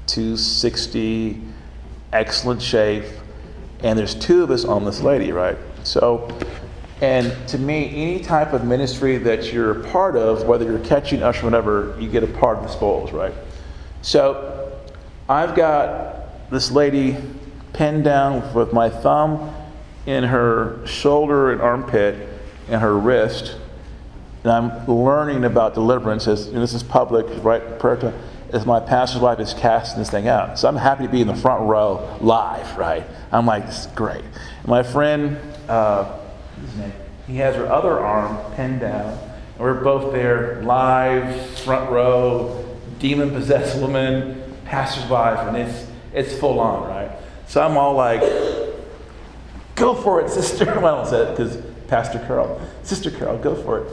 260, 0.07 1.41
excellent 2.13 2.61
shape, 2.61 3.05
and 3.83 3.99
there's 3.99 4.15
two 4.15 4.43
of 4.43 4.51
us 4.51 4.65
on 4.65 4.85
this 4.85 5.01
lady, 5.01 5.33
right? 5.33 5.57
So 5.85 6.29
and 7.01 7.33
to 7.49 7.59
me, 7.59 7.91
any 7.91 8.19
type 8.19 8.53
of 8.53 8.65
ministry 8.65 9.19
that 9.19 9.53
you're 9.53 9.81
a 9.83 9.89
part 9.91 10.17
of, 10.17 10.45
whether 10.47 10.65
you're 10.65 10.81
catching, 10.81 11.23
usher, 11.23 11.45
whatever, 11.45 11.97
you 12.01 12.09
get 12.09 12.25
a 12.25 12.27
part 12.27 12.59
of 12.59 12.65
the 12.65 12.71
spoils, 12.71 13.13
right? 13.13 13.33
So 14.03 14.77
I've 15.29 15.55
got 15.55 16.51
this 16.51 16.73
lady 16.73 17.17
pinned 17.73 18.03
down 18.03 18.53
with 18.53 18.73
my 18.73 18.91
thumb 18.91 19.55
in 20.07 20.25
her 20.25 20.85
shoulder 20.87 21.53
and 21.53 21.61
armpit 21.61 22.29
and 22.69 22.81
her 22.81 22.99
wrist. 22.99 23.57
And 24.45 24.52
I'm 24.52 24.87
learning 24.87 25.45
about 25.45 25.75
deliverance 25.75 26.26
as 26.28 26.50
this 26.52 26.75
is 26.75 26.83
public, 26.83 27.26
right? 27.42 27.78
Prayer 27.78 27.97
time, 27.97 28.14
as 28.52 28.64
my 28.64 28.80
pastor's 28.80 29.21
wife 29.21 29.40
is 29.40 29.52
casting 29.52 29.99
this 29.99 30.11
thing 30.11 30.28
out. 30.28 30.59
So 30.59 30.68
I'm 30.68 30.76
happy 30.76 31.04
to 31.04 31.11
be 31.11 31.21
in 31.21 31.26
the 31.26 31.35
front 31.35 31.68
row 31.68 32.16
live, 32.21 32.76
right? 32.78 33.04
I'm 33.30 33.47
like, 33.47 33.66
this 33.66 33.80
is 33.80 33.87
great. 33.88 34.25
My 34.64 34.83
friend, 34.83 35.38
uh, 35.68 36.18
he 37.26 37.37
has 37.37 37.57
her 37.57 37.66
other 37.66 37.99
arm 37.99 38.38
pinned 38.54 38.80
down. 38.80 39.18
And 39.57 39.59
we're 39.59 39.83
both 39.83 40.12
there, 40.12 40.62
live, 40.62 41.59
front 41.61 41.90
row, 41.90 42.64
demon 42.99 43.30
possessed 43.30 43.78
woman, 43.80 44.42
pastor's 44.64 45.09
wife, 45.11 45.47
and 45.49 45.57
it's, 45.57 45.87
it's 46.14 46.38
full 46.38 46.61
on, 46.61 46.88
right? 46.88 47.11
So 47.49 47.61
I'm 47.62 47.76
all 47.76 47.95
like, 47.95 48.21
go 49.75 49.95
for 49.95 50.21
it, 50.21 50.30
sister. 50.30 50.64
Well, 50.64 50.87
I 50.87 50.90
don't 51.02 51.07
say 51.07 51.23
it 51.23 51.30
because 51.37 51.57
Pastor 51.88 52.18
Carol, 52.21 52.61
Sister 52.83 53.11
Carol, 53.11 53.38
go 53.38 53.54
for 53.54 53.80
it. 53.80 53.92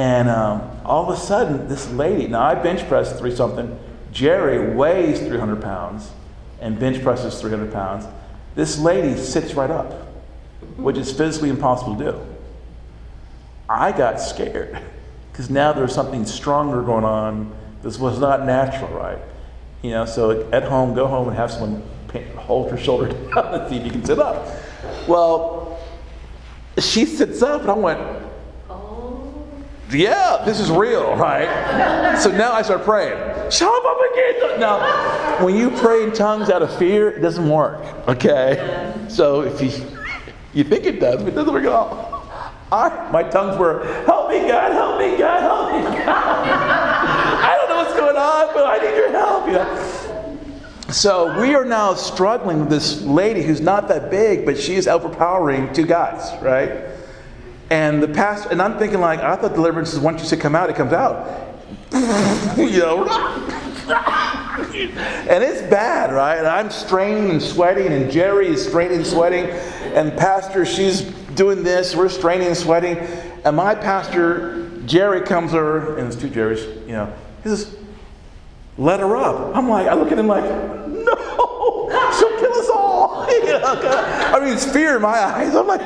And 0.00 0.30
um, 0.30 0.80
all 0.82 1.06
of 1.06 1.14
a 1.14 1.20
sudden, 1.20 1.68
this 1.68 1.90
lady, 1.90 2.26
now 2.26 2.40
I 2.40 2.54
bench 2.54 2.88
press 2.88 3.18
three 3.18 3.36
something. 3.36 3.78
Jerry 4.12 4.74
weighs 4.74 5.18
300 5.18 5.60
pounds 5.60 6.10
and 6.58 6.78
bench 6.78 7.02
presses 7.02 7.38
300 7.38 7.70
pounds. 7.70 8.06
This 8.54 8.78
lady 8.78 9.14
sits 9.20 9.52
right 9.52 9.70
up, 9.70 9.92
which 10.78 10.96
is 10.96 11.12
physically 11.12 11.50
impossible 11.50 11.96
to 11.96 12.12
do. 12.12 12.20
I 13.68 13.92
got 13.92 14.22
scared 14.22 14.80
because 15.32 15.50
now 15.50 15.74
there's 15.74 15.94
something 15.94 16.24
stronger 16.24 16.80
going 16.80 17.04
on. 17.04 17.54
This 17.82 17.98
was 17.98 18.18
not 18.18 18.46
natural, 18.46 18.88
right? 18.94 19.18
You 19.82 19.90
know, 19.90 20.06
so 20.06 20.48
at 20.50 20.62
home, 20.62 20.94
go 20.94 21.08
home 21.08 21.28
and 21.28 21.36
have 21.36 21.50
someone 21.50 21.82
hold 22.36 22.70
her 22.70 22.78
shoulder 22.78 23.08
down 23.34 23.52
and 23.52 23.68
see 23.68 23.76
if 23.76 23.84
you 23.84 23.90
can 23.90 24.04
sit 24.06 24.18
up. 24.18 24.48
Well, 25.06 25.78
she 26.78 27.04
sits 27.04 27.42
up, 27.42 27.60
and 27.60 27.70
I 27.70 27.74
went. 27.74 28.29
Yeah, 29.92 30.42
this 30.44 30.60
is 30.60 30.70
real, 30.70 31.16
right? 31.16 32.18
so 32.18 32.30
now 32.30 32.52
I 32.52 32.62
start 32.62 32.84
praying. 32.84 33.50
Show 33.50 33.68
up 33.68 34.12
again. 34.12 34.60
Now, 34.60 35.44
when 35.44 35.56
you 35.56 35.70
pray 35.70 36.04
in 36.04 36.12
tongues 36.12 36.50
out 36.50 36.62
of 36.62 36.76
fear, 36.78 37.10
it 37.10 37.20
doesn't 37.20 37.48
work, 37.48 37.80
okay? 38.08 38.94
So 39.08 39.42
if 39.42 39.60
you, 39.60 39.86
you 40.52 40.64
think 40.64 40.84
it 40.84 41.00
does, 41.00 41.22
but 41.22 41.28
it 41.32 41.34
doesn't 41.34 41.52
work 41.52 41.64
at 41.64 41.72
all. 41.72 42.10
I, 42.72 43.10
my 43.10 43.24
tongues 43.24 43.58
were, 43.58 43.84
help 44.04 44.30
me, 44.30 44.46
God, 44.46 44.72
help 44.72 45.00
me, 45.00 45.18
God, 45.18 45.40
help 45.40 45.72
me, 45.72 45.98
God. 45.98 46.08
I 46.08 47.56
don't 47.56 47.68
know 47.68 47.76
what's 47.76 47.98
going 47.98 48.16
on, 48.16 48.54
but 48.54 48.64
I 48.66 48.78
need 48.78 48.96
your 48.96 49.10
help. 49.10 49.46
You 49.46 49.52
know? 49.54 50.92
So 50.92 51.40
we 51.40 51.54
are 51.54 51.64
now 51.64 51.94
struggling 51.94 52.60
with 52.60 52.70
this 52.70 53.02
lady 53.02 53.42
who's 53.42 53.60
not 53.60 53.88
that 53.88 54.10
big, 54.10 54.44
but 54.44 54.58
she 54.58 54.74
is 54.74 54.86
overpowering 54.86 55.72
two 55.72 55.86
guys, 55.86 56.40
right? 56.42 56.84
And 57.70 58.02
the 58.02 58.08
pastor, 58.08 58.50
and 58.50 58.60
I'm 58.60 58.78
thinking 58.78 59.00
like, 59.00 59.20
I 59.20 59.36
thought 59.36 59.54
deliverance 59.54 59.92
is 59.92 60.00
once 60.00 60.20
you 60.20 60.26
say 60.26 60.36
come 60.36 60.56
out, 60.56 60.70
it 60.70 60.76
comes 60.76 60.92
out. 60.92 61.48
you 62.56 62.78
know, 62.80 63.06
and 63.90 65.44
it's 65.44 65.62
bad, 65.62 66.12
right? 66.12 66.38
And 66.38 66.46
I'm 66.46 66.70
straining 66.70 67.30
and 67.30 67.40
sweating, 67.40 67.92
and 67.92 68.10
Jerry 68.10 68.48
is 68.48 68.66
straining 68.66 68.98
and 68.98 69.06
sweating, 69.06 69.46
and 69.94 70.16
Pastor, 70.18 70.64
she's 70.64 71.02
doing 71.34 71.62
this, 71.62 71.94
we're 71.94 72.08
straining 72.08 72.48
and 72.48 72.56
sweating. 72.56 72.96
And 73.44 73.56
my 73.56 73.74
pastor, 73.74 74.68
Jerry, 74.86 75.22
comes 75.22 75.54
over, 75.54 75.96
and 75.96 76.10
there's 76.10 76.16
two 76.16 76.28
Jerrys, 76.28 76.86
you 76.86 76.92
know, 76.92 77.12
he 77.42 77.50
says, 77.50 77.76
let 78.78 79.00
her 79.00 79.16
up. 79.16 79.54
I'm 79.56 79.68
like, 79.68 79.86
I 79.86 79.94
look 79.94 80.10
at 80.10 80.18
him 80.18 80.26
like, 80.26 80.44
no, 80.44 82.10
she'll 82.18 82.38
kill 82.38 82.52
us 82.52 82.68
all. 82.68 83.26
I 83.28 84.40
mean, 84.42 84.54
it's 84.54 84.70
fear 84.70 84.96
in 84.96 85.02
my 85.02 85.18
eyes. 85.18 85.54
I'm 85.54 85.66
like, 85.66 85.80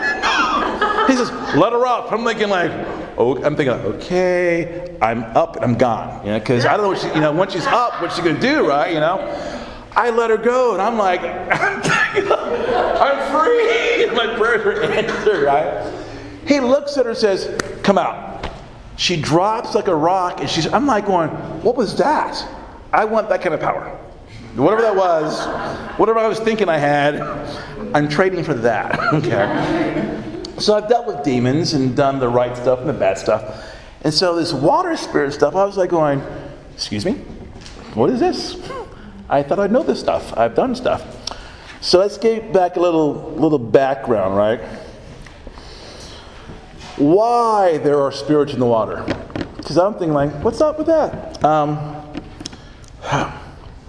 he 1.07 1.17
says, 1.17 1.31
let 1.55 1.73
her 1.73 1.87
up. 1.87 2.13
I'm 2.13 2.25
thinking 2.25 2.49
like, 2.49 2.71
oh, 3.17 3.43
I'm 3.45 3.57
thinking, 3.57 3.75
okay, 3.75 4.97
I'm 5.01 5.23
up 5.37 5.57
and 5.57 5.65
I'm 5.65 5.75
gone. 5.75 6.25
You 6.25 6.33
know, 6.33 6.39
because 6.39 6.65
I 6.65 6.77
don't 6.77 6.83
know 6.83 6.89
what 6.91 6.99
she, 6.99 7.09
you 7.09 7.21
know, 7.21 7.33
once 7.33 7.53
she's 7.53 7.67
up, 7.67 8.01
what's 8.01 8.17
she 8.17 8.23
gonna 8.23 8.41
do, 8.41 8.69
right? 8.69 8.93
You 8.93 9.01
know, 9.01 9.19
I 9.97 10.11
let 10.11 10.31
her 10.31 10.37
go, 10.37 10.73
and 10.73 10.83
I'm 10.83 10.99
like, 10.99 11.21
I'm 11.23 11.83
free. 13.33 14.07
My 14.15 14.35
prayers 14.37 14.67
are 14.67 14.83
answered, 14.83 15.45
right? 15.45 16.05
He 16.47 16.61
looks 16.61 16.97
at 16.97 17.05
her 17.05 17.11
and 17.11 17.19
says, 17.19 17.61
Come 17.83 17.99
out. 17.99 18.49
She 18.97 19.21
drops 19.21 19.75
like 19.75 19.89
a 19.89 19.95
rock, 19.95 20.41
and 20.41 20.49
she's, 20.49 20.67
I'm 20.73 20.87
like 20.87 21.07
going, 21.07 21.31
What 21.63 21.77
was 21.77 21.97
that? 21.97 22.47
I 22.93 23.05
want 23.05 23.29
that 23.29 23.43
kind 23.43 23.55
of 23.55 23.61
power. 23.61 23.89
Whatever 24.57 24.83
that 24.83 24.95
was, 24.95 25.47
whatever 25.99 26.21
I 26.21 26.29
was 26.29 26.39
thinking 26.39 26.69
I 26.69 26.79
had, 26.79 27.21
I'm 27.93 28.09
trading 28.09 28.45
for 28.45 28.55
that. 28.55 28.99
okay. 29.15 30.23
So 30.59 30.75
I've 30.75 30.89
dealt 30.89 31.07
with 31.07 31.25
demons 31.25 31.75
and 31.75 31.97
done 31.97 32.19
the 32.19 32.29
right 32.29 32.57
stuff 32.57 32.81
and 32.81 32.89
the 32.89 32.93
bad 32.93 33.19
stuff. 33.19 33.65
And 34.03 34.13
so 34.13 34.37
this 34.37 34.53
water 34.53 34.97
spirit 34.97 35.33
stuff, 35.33 35.55
I 35.55 35.65
was 35.65 35.77
like 35.77 35.91
going, 35.91 36.23
Excuse 36.75 37.07
me? 37.07 37.13
What 37.95 38.11
is 38.11 38.19
this? 38.19 38.57
I 39.29 39.43
thought 39.43 39.61
I'd 39.61 39.71
know 39.71 39.85
this 39.85 40.01
stuff. 40.01 40.37
I've 40.37 40.55
done 40.55 40.75
stuff. 40.75 41.03
So 41.81 42.01
let's 42.01 42.19
get 42.19 42.53
back 42.53 42.77
a 42.77 42.81
little, 42.81 43.33
little 43.33 43.59
background, 43.59 44.37
right? 44.37 44.61
Why 46.97 47.79
there 47.79 48.01
are 48.01 48.11
spirits 48.11 48.53
in 48.55 48.61
the 48.61 48.67
water? 48.67 49.05
Because 49.57 49.79
I'm 49.79 49.93
thinking, 49.93 50.13
like, 50.13 50.33
what's 50.43 50.61
up 50.61 50.79
with 50.79 50.89
that? 50.89 51.43
Um, 51.45 52.13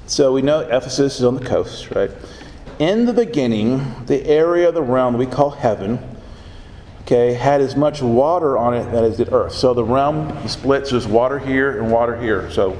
so 0.08 0.32
we 0.32 0.42
know 0.42 0.60
Ephesus 0.60 1.18
is 1.18 1.24
on 1.24 1.36
the 1.36 1.46
coast, 1.46 1.92
right? 1.92 2.12
In 2.78 3.06
the 3.06 3.14
beginning, 3.14 4.06
the 4.06 4.26
area 4.28 4.70
of 4.70 4.76
the 4.76 4.82
realm 4.82 5.18
we 5.18 5.26
call 5.26 5.52
heaven, 5.52 6.00
okay, 7.06 7.34
had 7.34 7.62
as 7.62 7.76
much 7.76 8.02
water 8.02 8.58
on 8.58 8.74
it 8.74 8.88
as 8.94 9.18
did 9.18 9.32
earth. 9.32 9.54
So 9.54 9.74
the 9.74 9.84
realm 9.84 10.48
splits. 10.48 10.92
There's 10.92 11.08
water 11.08 11.40
here 11.40 11.82
and 11.82 11.92
water 11.92 12.20
here. 12.20 12.52
So 12.52 12.78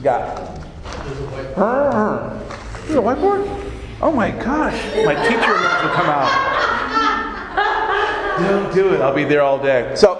You 0.00 0.04
got 0.04 0.34
whiteboard. 1.54 2.48
There's 2.86 2.96
a 2.96 3.02
whiteboard? 3.02 3.70
Oh 4.00 4.10
my 4.10 4.30
gosh. 4.30 4.82
My 5.04 5.14
teacher 5.28 5.40
to 5.40 5.90
come 5.92 6.06
out. 6.06 6.30
Don't 8.38 8.72
do 8.74 8.94
it. 8.94 9.02
I'll 9.02 9.14
be 9.14 9.24
there 9.24 9.42
all 9.42 9.62
day. 9.62 9.92
So. 9.94 10.12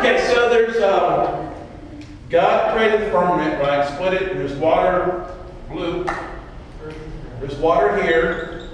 Okay, 0.00 0.26
so 0.30 0.50
there's 0.50 0.76
um, 0.82 1.54
God 2.28 2.76
created 2.76 3.00
the 3.00 3.10
firmament, 3.10 3.62
right? 3.62 3.88
Split 3.94 4.12
it. 4.12 4.34
There's 4.34 4.52
water, 4.56 5.34
blue. 5.70 6.04
There's 7.42 7.56
water 7.56 8.00
here 8.00 8.68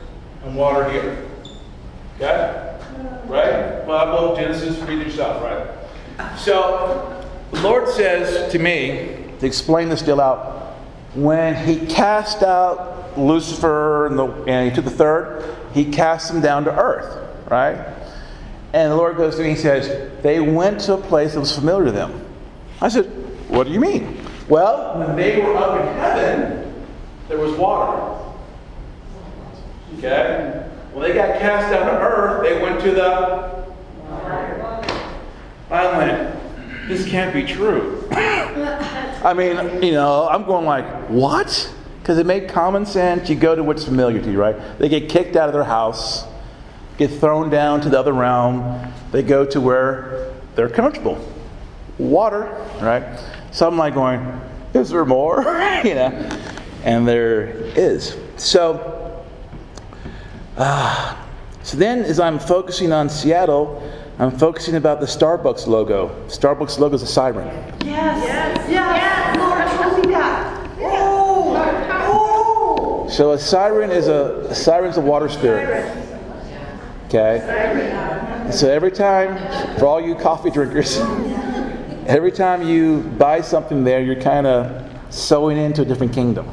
and 0.44 0.54
water 0.54 0.90
here. 0.90 1.26
Okay? 2.16 2.78
Right? 3.26 3.86
Bible, 3.86 4.36
Genesis, 4.36 4.78
read 4.80 4.98
yourself, 5.06 5.42
right? 5.42 6.38
So 6.38 7.26
the 7.52 7.62
Lord 7.62 7.88
says 7.88 8.52
to 8.52 8.58
me, 8.58 9.24
to 9.40 9.46
explain 9.46 9.88
this 9.88 10.02
deal 10.02 10.20
out, 10.20 10.74
when 11.14 11.56
he 11.66 11.86
cast 11.86 12.42
out 12.42 13.16
Lucifer 13.16 14.06
and, 14.06 14.18
the, 14.18 14.26
and 14.44 14.68
he 14.68 14.74
took 14.74 14.84
the 14.84 14.90
third, 14.90 15.56
he 15.72 15.86
cast 15.90 16.30
them 16.30 16.42
down 16.42 16.64
to 16.64 16.78
earth, 16.78 17.26
right? 17.50 17.78
And 18.74 18.92
the 18.92 18.96
Lord 18.96 19.16
goes 19.16 19.36
to 19.36 19.44
me, 19.44 19.48
he 19.48 19.56
says, 19.56 20.12
they 20.22 20.40
went 20.40 20.80
to 20.80 20.92
a 20.92 21.00
place 21.00 21.32
that 21.32 21.40
was 21.40 21.54
familiar 21.54 21.86
to 21.86 21.92
them. 21.92 22.22
I 22.82 22.90
said, 22.90 23.06
what 23.48 23.66
do 23.66 23.72
you 23.72 23.80
mean? 23.80 24.22
Well, 24.46 24.98
when 24.98 25.16
they 25.16 25.40
were 25.40 25.56
up 25.56 25.80
in 25.80 25.86
heaven, 25.94 26.84
there 27.28 27.38
was 27.38 27.56
water. 27.56 28.26
Okay? 29.96 30.68
When 30.92 31.08
they 31.08 31.14
got 31.14 31.38
cast 31.38 31.72
down 31.72 31.86
to 31.86 31.92
earth, 31.92 32.42
they 32.42 32.60
went 32.62 32.80
to 32.82 32.90
the. 32.90 33.58
I 35.70 35.98
went, 35.98 36.88
this 36.88 37.06
can't 37.06 37.34
be 37.34 37.44
true. 37.44 38.08
I 38.10 39.34
mean, 39.34 39.82
you 39.82 39.92
know, 39.92 40.28
I'm 40.28 40.44
going 40.44 40.64
like, 40.64 40.86
what? 41.08 41.72
Because 42.00 42.18
it 42.18 42.24
made 42.24 42.48
common 42.48 42.86
sense. 42.86 43.28
You 43.28 43.36
go 43.36 43.54
to 43.54 43.62
what's 43.62 43.84
familiar 43.84 44.20
to 44.20 44.30
you, 44.30 44.40
right? 44.40 44.56
They 44.78 44.88
get 44.88 45.10
kicked 45.10 45.36
out 45.36 45.48
of 45.48 45.52
their 45.52 45.64
house. 45.64 46.24
get 46.96 47.10
thrown 47.10 47.50
down 47.50 47.82
to 47.82 47.90
the 47.90 47.98
other 47.98 48.14
realm. 48.14 48.92
They 49.12 49.22
go 49.22 49.44
to 49.44 49.60
where 49.60 50.32
they're 50.54 50.70
comfortable. 50.70 51.22
Water, 51.98 52.44
right? 52.80 53.22
So 53.52 53.68
I'm 53.68 53.76
like 53.76 53.94
going, 53.94 54.40
is 54.72 54.88
there 54.88 55.04
more? 55.04 55.42
you 55.84 55.94
know? 55.94 56.40
And 56.84 57.06
there 57.06 57.50
is. 57.76 58.16
So, 58.36 58.97
uh, 60.58 61.16
so 61.62 61.76
then 61.76 62.00
as 62.00 62.18
I'm 62.18 62.38
focusing 62.38 62.92
on 62.92 63.08
Seattle, 63.08 63.82
I'm 64.18 64.36
focusing 64.36 64.74
about 64.74 65.00
the 65.00 65.06
Starbucks 65.06 65.66
logo. 65.66 66.08
Starbucks 66.26 66.78
logo 66.78 66.96
is 66.96 67.02
a 67.02 67.06
siren. 67.06 67.46
Yes. 67.84 68.24
Yes. 68.24 68.70
Yes. 68.70 69.36
Lord, 69.38 69.90
told 69.90 70.06
me 70.06 70.12
that. 70.12 70.78
Oh. 70.80 71.54
Oh. 72.02 73.08
So 73.08 73.32
a 73.32 73.38
siren 73.38 73.90
is 73.90 74.08
a, 74.08 74.46
a 74.50 74.54
siren's 74.54 74.96
a 74.96 75.00
water 75.00 75.28
spirit. 75.28 75.96
Okay. 77.06 78.50
So 78.52 78.68
every 78.70 78.90
time, 78.90 79.36
for 79.78 79.86
all 79.86 80.00
you 80.00 80.14
coffee 80.14 80.50
drinkers, 80.50 80.98
every 82.06 82.32
time 82.32 82.62
you 82.62 83.02
buy 83.18 83.40
something 83.40 83.84
there, 83.84 84.02
you're 84.02 84.20
kind 84.20 84.46
of 84.46 84.90
sowing 85.10 85.56
into 85.56 85.82
a 85.82 85.84
different 85.84 86.12
kingdom. 86.12 86.50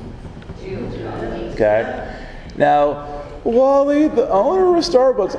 Okay. 0.62 2.15
Now, 2.57 3.14
Wally, 3.45 4.07
the 4.07 4.27
owner 4.29 4.75
of 4.75 4.83
Starbucks. 4.83 5.35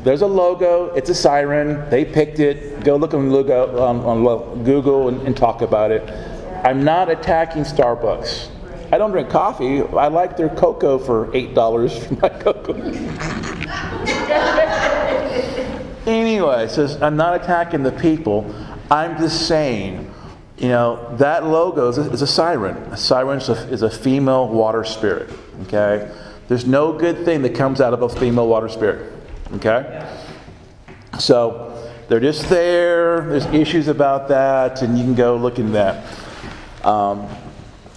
There's 0.04 0.22
a 0.22 0.26
logo. 0.26 0.94
It's 0.94 1.10
a 1.10 1.14
siren. 1.14 1.90
They 1.90 2.04
picked 2.04 2.38
it. 2.38 2.84
Go 2.84 2.94
look 2.94 3.12
on, 3.12 3.28
on, 3.34 4.00
on 4.00 4.64
Google 4.64 5.08
and, 5.08 5.20
and 5.26 5.36
talk 5.36 5.62
about 5.62 5.90
it. 5.90 6.08
I'm 6.64 6.84
not 6.84 7.10
attacking 7.10 7.64
Starbucks. 7.64 8.50
I 8.92 8.98
don't 8.98 9.10
drink 9.10 9.28
coffee. 9.28 9.82
I 9.82 10.06
like 10.06 10.36
their 10.36 10.48
cocoa 10.48 10.98
for 10.98 11.34
eight 11.34 11.54
dollars 11.54 12.06
for 12.06 12.14
my 12.14 12.28
cocoa. 12.28 12.74
anyway, 16.06 16.68
so 16.68 16.98
I'm 17.02 17.16
not 17.16 17.42
attacking 17.42 17.82
the 17.82 17.90
people. 17.90 18.54
I'm 18.88 19.18
just 19.18 19.48
saying, 19.48 20.08
you 20.58 20.68
know, 20.68 21.16
that 21.16 21.44
logo 21.44 21.88
is 21.88 21.98
a, 21.98 22.12
is 22.12 22.22
a 22.22 22.26
siren. 22.28 22.76
A 22.92 22.96
siren 22.96 23.38
is 23.38 23.48
a, 23.48 23.68
is 23.68 23.82
a 23.82 23.90
female 23.90 24.46
water 24.46 24.84
spirit. 24.84 25.30
Okay, 25.62 26.08
there's 26.48 26.66
no 26.66 26.92
good 26.92 27.24
thing 27.24 27.42
that 27.42 27.54
comes 27.54 27.80
out 27.80 27.92
of 27.92 28.02
a 28.02 28.08
female 28.08 28.48
water 28.48 28.68
spirit. 28.68 29.12
Okay? 29.54 30.06
So 31.18 31.90
they're 32.08 32.20
just 32.20 32.48
there. 32.48 33.22
There's 33.22 33.46
issues 33.46 33.88
about 33.88 34.28
that, 34.28 34.82
and 34.82 34.98
you 34.98 35.04
can 35.04 35.14
go 35.14 35.36
look 35.36 35.58
in 35.58 35.72
that. 35.72 36.06
Um, 36.84 37.28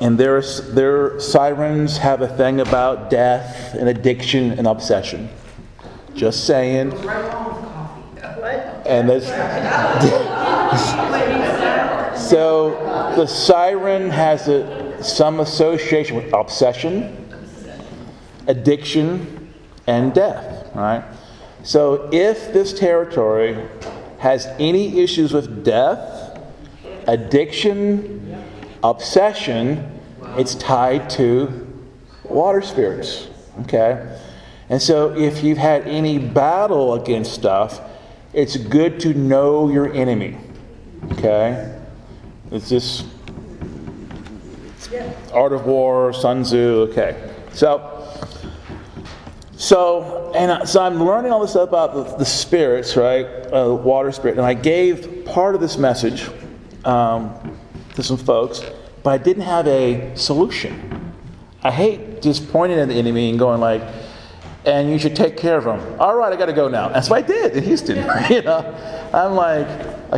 and 0.02 0.18
their, 0.18 0.42
their 0.42 1.20
sirens 1.20 1.98
have 1.98 2.22
a 2.22 2.28
thing 2.28 2.62
about 2.62 3.10
death 3.10 3.76
and 3.76 3.90
addiction 3.90 4.58
and 4.58 4.66
obsession. 4.66 5.30
Just 6.16 6.48
saying. 6.48 6.94
And 8.86 9.10
there's. 9.10 9.28
so 12.30 12.72
the 13.16 13.28
siren 13.28 14.10
has 14.10 14.48
a, 14.48 15.04
some 15.04 15.40
association 15.40 16.16
with 16.16 16.34
obsession, 16.34 17.29
addiction, 18.50 19.54
and 19.88 20.14
death, 20.14 20.70
right? 20.76 21.04
So 21.64 22.10
if 22.12 22.52
this 22.52 22.78
territory 22.78 23.68
has 24.20 24.48
any 24.60 25.00
issues 25.02 25.34
with 25.34 25.64
death, 25.64 26.40
addiction, 27.08 28.44
obsession, 28.84 30.00
it's 30.38 30.56
tied 30.56 31.10
to 31.12 31.68
water 32.24 32.62
spirits. 32.62 33.30
Okay? 33.62 34.18
And 34.70 34.82
so 34.82 35.16
if 35.16 35.44
you've 35.44 35.58
had 35.58 35.88
any 35.88 36.18
battle 36.18 36.94
against 36.94 37.34
stuff, 37.34 37.82
it's 38.34 38.58
good 38.58 39.00
to 39.02 39.14
know 39.14 39.70
your 39.70 39.92
enemy. 39.94 40.38
Okay? 41.14 41.76
It's 42.52 42.70
just 42.70 43.06
Art 45.34 45.54
of 45.54 45.66
War, 45.66 46.14
Sun 46.14 46.44
Tzu. 46.44 46.88
Okay. 46.92 47.32
So 47.54 47.99
so, 49.60 50.32
and 50.34 50.68
so 50.70 50.82
I'm 50.82 51.04
learning 51.04 51.34
all 51.34 51.42
this 51.42 51.52
stuff 51.52 51.68
about 51.68 51.94
the, 51.94 52.04
the 52.16 52.26
spirits, 52.26 52.96
right? 52.96 53.26
Uh, 53.26 53.76
water 53.76 54.10
spirit. 54.14 54.38
And 54.38 54.46
I 54.46 54.54
gave 54.54 55.26
part 55.26 55.54
of 55.54 55.60
this 55.60 55.78
message 55.78 56.30
um, 56.86 57.58
to 57.96 58.02
some 58.02 58.16
folks, 58.16 58.62
but 59.04 59.10
I 59.10 59.18
didn't 59.18 59.44
have 59.44 59.68
a 59.68 60.16
solution. 60.16 61.14
I 61.62 61.72
hate 61.72 62.22
just 62.22 62.50
pointing 62.54 62.80
at 62.80 62.88
the 62.88 62.94
enemy 62.94 63.32
and 63.32 63.38
going 63.38 63.60
like, 63.60 63.82
and 64.64 64.90
you 64.90 64.98
should 64.98 65.14
take 65.14 65.36
care 65.36 65.58
of 65.58 65.66
him. 65.66 66.00
All 66.00 66.16
right, 66.16 66.32
I 66.32 66.38
got 66.38 66.46
to 66.46 66.54
go 66.54 66.70
now. 66.70 66.88
That's 66.88 67.10
what 67.10 67.22
I 67.22 67.28
did 67.28 67.58
in 67.58 67.66
Houston. 67.66 67.98
you 68.30 68.42
know, 68.42 68.60
I'm 69.14 69.34
like, 69.34 69.68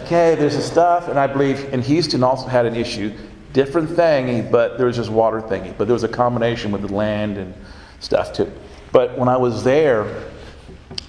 okay, 0.04 0.36
there's 0.36 0.56
this 0.56 0.68
stuff, 0.68 1.08
and 1.08 1.18
I 1.18 1.26
believe 1.26 1.74
in 1.74 1.82
Houston 1.82 2.24
also 2.24 2.46
had 2.46 2.68
an 2.68 2.76
issue, 2.76 3.12
different 3.54 3.90
thing, 3.90 4.52
but 4.52 4.78
there 4.78 4.86
was 4.86 4.98
just 4.98 5.10
water 5.10 5.42
thingy. 5.42 5.76
But 5.76 5.86
there 5.86 5.96
was 5.96 6.04
a 6.04 6.08
combination 6.08 6.72
with 6.72 6.84
the 6.84 6.94
land 6.94 7.40
and 7.40 7.56
stuff 8.02 8.34
too. 8.34 8.52
But 8.92 9.18
when 9.18 9.30
I 9.30 9.38
was 9.38 9.64
there, 9.64 10.26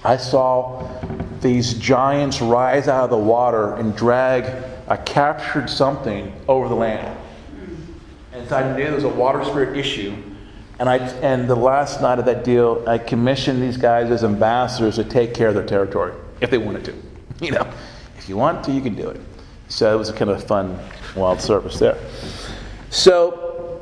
I 0.03 0.17
saw 0.17 0.89
these 1.41 1.73
giants 1.73 2.41
rise 2.41 2.87
out 2.87 3.05
of 3.05 3.09
the 3.09 3.17
water 3.17 3.75
and 3.75 3.95
drag 3.95 4.45
a 4.87 4.97
captured 4.97 5.69
something 5.69 6.33
over 6.47 6.67
the 6.67 6.75
land. 6.75 7.17
And 8.33 8.47
so 8.47 8.57
I 8.57 8.75
knew 8.75 8.83
there 8.83 8.95
was 8.95 9.03
a 9.03 9.09
water 9.09 9.43
spirit 9.45 9.77
issue. 9.77 10.15
And, 10.79 10.89
I, 10.89 10.97
and 10.97 11.49
the 11.49 11.55
last 11.55 12.01
night 12.01 12.19
of 12.19 12.25
that 12.25 12.43
deal, 12.43 12.83
I 12.87 12.97
commissioned 12.97 13.61
these 13.61 13.77
guys 13.77 14.09
as 14.09 14.23
ambassadors 14.23 14.95
to 14.95 15.03
take 15.03 15.33
care 15.33 15.49
of 15.49 15.55
their 15.55 15.65
territory 15.65 16.13
if 16.41 16.49
they 16.49 16.57
wanted 16.57 16.85
to. 16.85 16.93
You 17.41 17.51
know, 17.51 17.67
if 18.17 18.29
you 18.29 18.37
want 18.37 18.63
to, 18.65 18.71
you 18.71 18.79
can 18.79 18.95
do 18.95 19.09
it. 19.09 19.19
So 19.67 19.93
it 19.93 19.97
was 19.97 20.07
a 20.07 20.13
kind 20.13 20.31
of 20.31 20.41
fun, 20.45 20.79
wild 21.13 21.41
service 21.41 21.77
there. 21.77 21.97
So, 22.89 23.81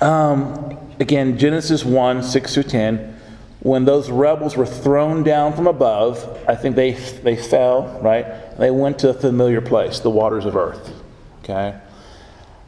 um, 0.00 0.76
again, 0.98 1.38
Genesis 1.38 1.84
1 1.84 2.22
6 2.22 2.54
through 2.54 2.62
10 2.64 3.19
when 3.60 3.84
those 3.84 4.10
rebels 4.10 4.56
were 4.56 4.66
thrown 4.66 5.22
down 5.22 5.52
from 5.52 5.66
above, 5.66 6.44
I 6.48 6.54
think 6.54 6.76
they, 6.76 6.92
they 6.92 7.36
fell, 7.36 8.00
right? 8.00 8.56
They 8.56 8.70
went 8.70 8.98
to 9.00 9.10
a 9.10 9.14
familiar 9.14 9.60
place, 9.60 10.00
the 10.00 10.10
waters 10.10 10.46
of 10.46 10.56
earth. 10.56 10.92
Okay? 11.44 11.78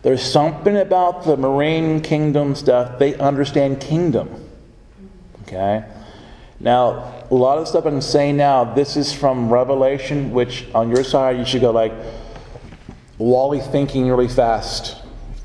There's 0.02 0.22
something 0.22 0.76
about 0.76 1.24
the 1.24 1.36
marine 1.36 2.00
kingdom 2.02 2.54
stuff, 2.54 2.98
they 2.98 3.14
understand 3.16 3.80
kingdom. 3.80 4.50
Okay? 5.42 5.84
Now, 6.60 7.24
a 7.30 7.34
lot 7.34 7.58
of 7.58 7.66
stuff 7.66 7.86
I'm 7.86 8.02
saying 8.02 8.36
now, 8.36 8.64
this 8.64 8.96
is 8.96 9.12
from 9.12 9.50
Revelation, 9.50 10.32
which 10.32 10.66
on 10.74 10.90
your 10.90 11.04
side 11.04 11.38
you 11.38 11.46
should 11.46 11.62
go 11.62 11.70
like, 11.70 11.92
Wally 13.18 13.60
thinking 13.60 14.08
really 14.08 14.28
fast. 14.28 14.96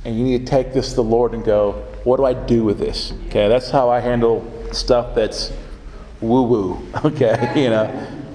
And 0.03 0.17
you 0.17 0.23
need 0.23 0.45
to 0.45 0.45
take 0.45 0.73
this 0.73 0.89
to 0.89 0.95
the 0.95 1.03
Lord 1.03 1.33
and 1.33 1.43
go, 1.43 1.85
what 2.03 2.17
do 2.17 2.25
I 2.25 2.33
do 2.33 2.63
with 2.63 2.79
this? 2.79 3.13
Okay, 3.27 3.47
that's 3.47 3.69
how 3.69 3.89
I 3.89 3.99
handle 3.99 4.56
stuff 4.75 5.15
that's 5.15 5.51
woo 6.21 6.43
woo. 6.43 6.87
Okay, 7.05 7.53
you 7.55 7.69
know, 7.69 7.87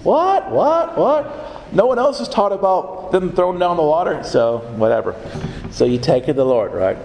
what, 0.02 0.50
what, 0.50 0.96
what? 0.96 1.72
No 1.72 1.86
one 1.86 1.98
else 1.98 2.18
has 2.18 2.28
taught 2.28 2.52
about 2.52 3.12
them 3.12 3.32
thrown 3.32 3.58
down 3.58 3.76
the 3.76 3.82
water, 3.82 4.22
so 4.24 4.58
whatever. 4.76 5.14
So 5.70 5.84
you 5.84 5.98
take 5.98 6.24
it 6.24 6.26
to 6.28 6.32
the 6.34 6.44
Lord, 6.44 6.72
right? 6.72 6.98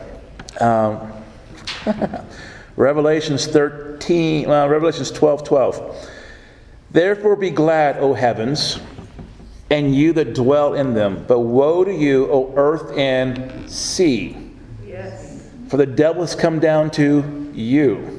Um, 0.61 1.13
Revelations 2.75 3.47
13, 3.47 4.47
well, 4.47 4.67
Revelations 4.67 5.11
12 5.11 5.43
12. 5.43 6.09
Therefore 6.91 7.35
be 7.35 7.49
glad, 7.49 7.97
O 7.97 8.13
heavens, 8.13 8.79
and 9.69 9.95
you 9.95 10.13
that 10.13 10.33
dwell 10.33 10.73
in 10.73 10.93
them. 10.93 11.25
But 11.27 11.39
woe 11.39 11.83
to 11.83 11.93
you, 11.93 12.27
O 12.31 12.53
earth 12.55 12.97
and 12.97 13.69
sea. 13.69 14.37
Yes. 14.85 15.49
For 15.67 15.77
the 15.77 15.85
devil 15.85 16.21
has 16.21 16.35
come 16.35 16.59
down 16.59 16.91
to 16.91 17.51
you 17.53 18.16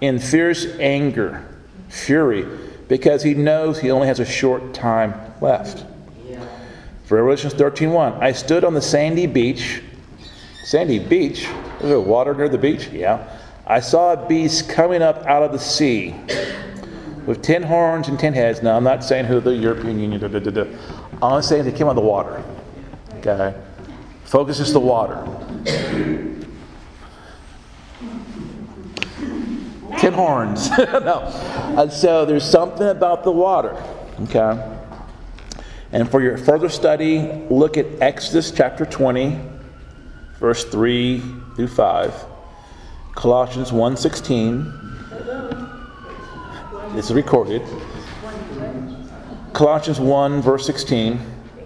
in 0.00 0.18
fierce 0.18 0.66
anger, 0.78 1.46
fury, 1.88 2.46
because 2.88 3.22
he 3.22 3.34
knows 3.34 3.78
he 3.78 3.90
only 3.90 4.06
has 4.06 4.20
a 4.20 4.24
short 4.24 4.72
time 4.74 5.14
left. 5.40 5.84
For 7.04 7.16
Revelation 7.16 7.50
13.1, 7.50 8.20
I 8.20 8.32
stood 8.32 8.64
on 8.64 8.74
the 8.74 8.82
sandy 8.82 9.26
beach. 9.26 9.82
Sandy 10.64 10.98
beach? 10.98 11.48
Is 11.80 11.88
there 11.88 12.00
water 12.00 12.34
near 12.34 12.50
the 12.50 12.58
beach? 12.58 12.88
Yeah. 12.88 13.26
I 13.66 13.80
saw 13.80 14.12
a 14.12 14.28
beast 14.28 14.68
coming 14.68 15.00
up 15.00 15.24
out 15.24 15.42
of 15.42 15.52
the 15.52 15.58
sea 15.58 16.14
with 17.24 17.40
ten 17.40 17.62
horns 17.62 18.08
and 18.08 18.18
ten 18.18 18.34
heads. 18.34 18.62
Now, 18.62 18.76
I'm 18.76 18.84
not 18.84 19.02
saying 19.02 19.24
who 19.24 19.40
the 19.40 19.54
European 19.54 19.98
Union, 19.98 20.20
da, 20.20 20.28
da, 20.28 20.38
da, 20.38 20.50
da. 20.50 20.66
I'm 21.22 21.40
saying 21.40 21.64
they 21.64 21.72
came 21.72 21.86
out 21.86 21.90
of 21.90 21.96
the 21.96 22.02
water. 22.02 22.42
Okay? 23.16 23.54
Focus 24.24 24.60
is 24.60 24.74
the 24.74 24.80
water. 24.80 25.24
Ten 29.98 30.12
horns. 30.12 30.70
no. 30.78 31.22
And 31.76 31.92
so 31.92 32.24
there's 32.24 32.48
something 32.48 32.86
about 32.86 33.24
the 33.24 33.32
water. 33.32 33.76
Okay? 34.22 34.76
And 35.90 36.08
for 36.08 36.22
your 36.22 36.38
further 36.38 36.68
study, 36.68 37.44
look 37.50 37.76
at 37.76 37.86
Exodus 38.00 38.52
chapter 38.52 38.86
20, 38.86 39.40
verse 40.38 40.64
3 40.64 41.22
through 41.56 41.68
5. 41.68 42.24
Colossians 43.14 43.70
1.16. 43.72 44.74
It's 46.96 47.10
recorded. 47.10 47.62
Colossians 49.52 49.98
1, 49.98 50.42
verse 50.42 50.66
16. 50.66 51.18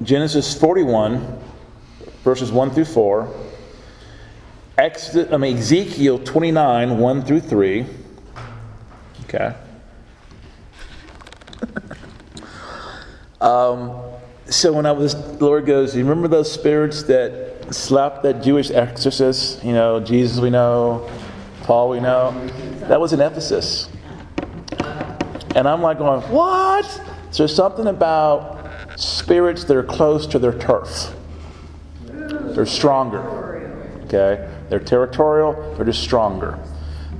Genesis 0.03 0.59
41, 0.59 1.39
verses 2.25 2.51
1 2.51 2.71
through 2.71 2.87
4. 2.87 3.35
Exodus, 4.79 5.33
I 5.33 5.37
mean, 5.37 5.59
Ezekiel 5.59 6.19
29, 6.19 6.99
1 6.99 7.23
through 7.23 7.41
3. 7.41 7.87
Okay. 9.35 9.55
um, 13.41 13.99
so 14.45 14.75
when 14.75 14.85
I 14.85 14.93
was, 14.93 15.15
the 15.15 15.45
Lord 15.45 15.65
goes, 15.65 15.97
you 15.97 16.03
remember 16.03 16.29
those 16.29 16.53
spirits 16.53 17.03
that 17.05 17.75
slapped 17.75 18.23
that 18.25 18.43
Jewish 18.43 18.71
exorcist? 18.71 19.65
You 19.65 19.73
know, 19.73 20.01
Jesus 20.01 20.39
we 20.39 20.51
know, 20.51 21.11
Paul 21.63 21.89
we 21.89 22.01
know. 22.01 22.47
That 22.89 23.01
was 23.01 23.15
in 23.15 23.23
Ephesus. 23.23 23.89
And 25.55 25.67
I'm 25.67 25.81
like 25.81 25.97
going, 25.97 26.21
what? 26.31 26.85
So 27.31 27.45
there's 27.45 27.55
something 27.55 27.87
about 27.87 28.69
spirits 28.97 29.65
that 29.65 29.77
are 29.77 29.83
close 29.83 30.27
to 30.27 30.39
their 30.39 30.59
turf. 30.59 31.15
They're 32.05 32.67
stronger. 32.67 33.21
Okay? 34.05 34.47
They're 34.69 34.79
territorial, 34.79 35.75
they're 35.77 35.87
just 35.87 36.03
stronger. 36.03 36.59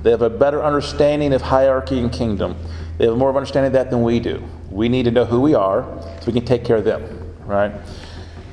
They 0.03 0.11
have 0.11 0.21
a 0.21 0.29
better 0.29 0.61
understanding 0.61 1.33
of 1.33 1.41
hierarchy 1.41 1.99
and 1.99 2.11
kingdom. 2.11 2.55
They 2.97 3.05
have 3.07 3.17
more 3.17 3.29
of 3.29 3.37
understanding 3.37 3.67
of 3.67 3.73
that 3.73 3.89
than 3.89 4.03
we 4.03 4.19
do. 4.19 4.43
We 4.69 4.89
need 4.89 5.03
to 5.03 5.11
know 5.11 5.25
who 5.25 5.39
we 5.41 5.55
are 5.55 5.83
so 6.19 6.27
we 6.27 6.33
can 6.33 6.45
take 6.45 6.65
care 6.65 6.75
of 6.75 6.83
them, 6.83 7.35
right? 7.45 7.71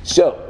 So, 0.05 0.47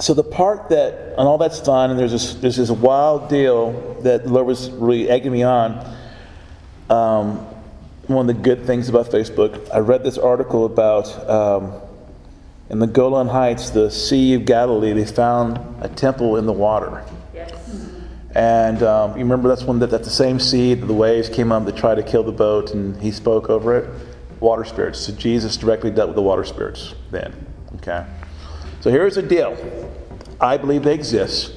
so 0.00 0.14
the 0.14 0.24
part 0.24 0.70
that, 0.70 1.14
and 1.18 1.28
all 1.28 1.38
that's 1.38 1.60
fine, 1.60 1.90
and 1.90 1.98
there's 1.98 2.12
this, 2.12 2.34
there's 2.34 2.56
this 2.56 2.70
wild 2.70 3.28
deal 3.28 4.00
that 4.02 4.24
the 4.24 4.30
Lord 4.30 4.46
was 4.46 4.70
really 4.70 5.08
egging 5.08 5.32
me 5.32 5.42
on. 5.42 5.96
Um, 6.88 7.46
one 8.06 8.28
of 8.28 8.36
the 8.36 8.42
good 8.42 8.66
things 8.66 8.88
about 8.88 9.06
Facebook, 9.06 9.70
I 9.72 9.78
read 9.78 10.02
this 10.02 10.18
article 10.18 10.64
about 10.64 11.28
um, 11.28 11.72
in 12.70 12.78
the 12.78 12.86
Golan 12.86 13.28
Heights, 13.28 13.70
the 13.70 13.90
Sea 13.90 14.34
of 14.34 14.46
Galilee, 14.46 14.92
they 14.92 15.04
found 15.04 15.58
a 15.80 15.88
temple 15.88 16.36
in 16.36 16.46
the 16.46 16.52
water. 16.52 17.04
Yes. 17.34 17.52
And 18.34 18.82
um, 18.82 19.12
you 19.12 19.18
remember 19.18 19.48
that's 19.48 19.64
when 19.64 19.78
that, 19.80 19.90
that's 19.90 20.06
the 20.06 20.14
same 20.14 20.38
sea 20.38 20.74
that 20.74 20.86
the 20.86 20.94
waves 20.94 21.28
came 21.28 21.50
up 21.50 21.66
to 21.66 21.72
try 21.72 21.94
to 21.94 22.02
kill 22.02 22.22
the 22.22 22.32
boat, 22.32 22.72
and 22.72 23.00
he 23.02 23.10
spoke 23.10 23.50
over 23.50 23.76
it. 23.76 23.90
Water 24.38 24.64
spirits. 24.64 25.00
So 25.00 25.12
Jesus 25.12 25.56
directly 25.56 25.90
dealt 25.90 26.08
with 26.10 26.16
the 26.16 26.22
water 26.22 26.44
spirits 26.44 26.94
then. 27.10 27.34
Okay. 27.76 28.06
So 28.80 28.90
here's 28.90 29.16
the 29.16 29.22
deal. 29.22 29.56
I 30.40 30.56
believe 30.56 30.84
they 30.84 30.94
exist. 30.94 31.52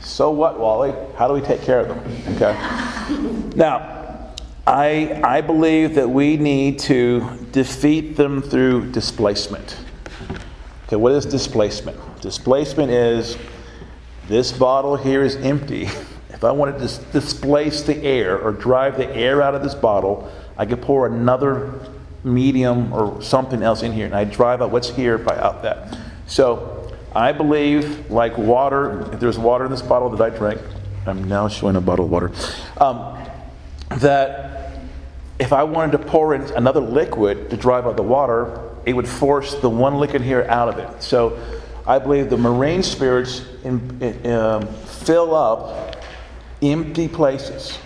So 0.00 0.30
what, 0.30 0.58
Wally? 0.58 0.92
How 1.16 1.28
do 1.28 1.34
we 1.34 1.40
take 1.40 1.62
care 1.62 1.80
of 1.80 1.88
them? 1.88 2.34
Okay. 2.36 3.50
Now, 3.54 4.32
I, 4.66 5.20
I 5.22 5.42
believe 5.42 5.94
that 5.96 6.08
we 6.08 6.38
need 6.38 6.78
to 6.80 7.28
defeat 7.52 8.16
them 8.16 8.40
through 8.40 8.90
displacement. 8.92 9.76
Okay, 10.86 10.96
what 10.96 11.12
is 11.12 11.26
displacement? 11.26 11.98
Displacement 12.22 12.90
is 12.90 13.36
this 14.26 14.50
bottle 14.52 14.96
here 14.96 15.22
is 15.22 15.36
empty. 15.36 15.88
If 16.34 16.42
I 16.42 16.50
wanted 16.50 16.86
to 16.86 17.00
displace 17.12 17.82
the 17.82 17.96
air 18.02 18.38
or 18.38 18.52
drive 18.52 18.96
the 18.96 19.08
air 19.14 19.40
out 19.40 19.54
of 19.54 19.62
this 19.62 19.74
bottle, 19.74 20.30
I 20.58 20.66
could 20.66 20.82
pour 20.82 21.06
another 21.06 21.88
medium 22.24 22.92
or 22.92 23.22
something 23.22 23.62
else 23.62 23.82
in 23.82 23.92
here, 23.92 24.06
and 24.06 24.14
I 24.14 24.24
drive 24.24 24.60
out 24.60 24.70
what's 24.70 24.90
here 24.90 25.16
by 25.16 25.36
out 25.36 25.62
that. 25.62 25.96
So 26.26 26.92
I 27.14 27.32
believe, 27.32 28.10
like 28.10 28.36
water, 28.36 29.12
if 29.12 29.20
there's 29.20 29.38
water 29.38 29.64
in 29.64 29.70
this 29.70 29.82
bottle 29.82 30.10
that 30.10 30.20
I 30.20 30.36
drink, 30.36 30.60
I'm 31.06 31.24
now 31.24 31.48
showing 31.48 31.76
a 31.76 31.80
bottle 31.80 32.06
of 32.06 32.10
water, 32.10 32.32
um, 32.78 33.16
that 33.98 34.72
if 35.38 35.52
I 35.52 35.62
wanted 35.62 35.92
to 35.92 35.98
pour 35.98 36.34
in 36.34 36.42
another 36.54 36.80
liquid 36.80 37.50
to 37.50 37.56
drive 37.56 37.86
out 37.86 37.96
the 37.96 38.02
water, 38.02 38.70
it 38.86 38.94
would 38.94 39.08
force 39.08 39.54
the 39.54 39.70
one 39.70 39.94
liquid 39.96 40.22
here 40.22 40.46
out 40.48 40.68
of 40.68 40.78
it. 40.78 41.02
So 41.02 41.38
I 41.86 41.98
believe 41.98 42.30
the 42.30 42.38
marine 42.38 42.82
spirits 42.82 43.42
in, 43.62 44.02
in, 44.02 44.32
um, 44.32 44.66
fill 44.66 45.34
up 45.34 45.83
empty 46.64 47.08
places. 47.08 47.78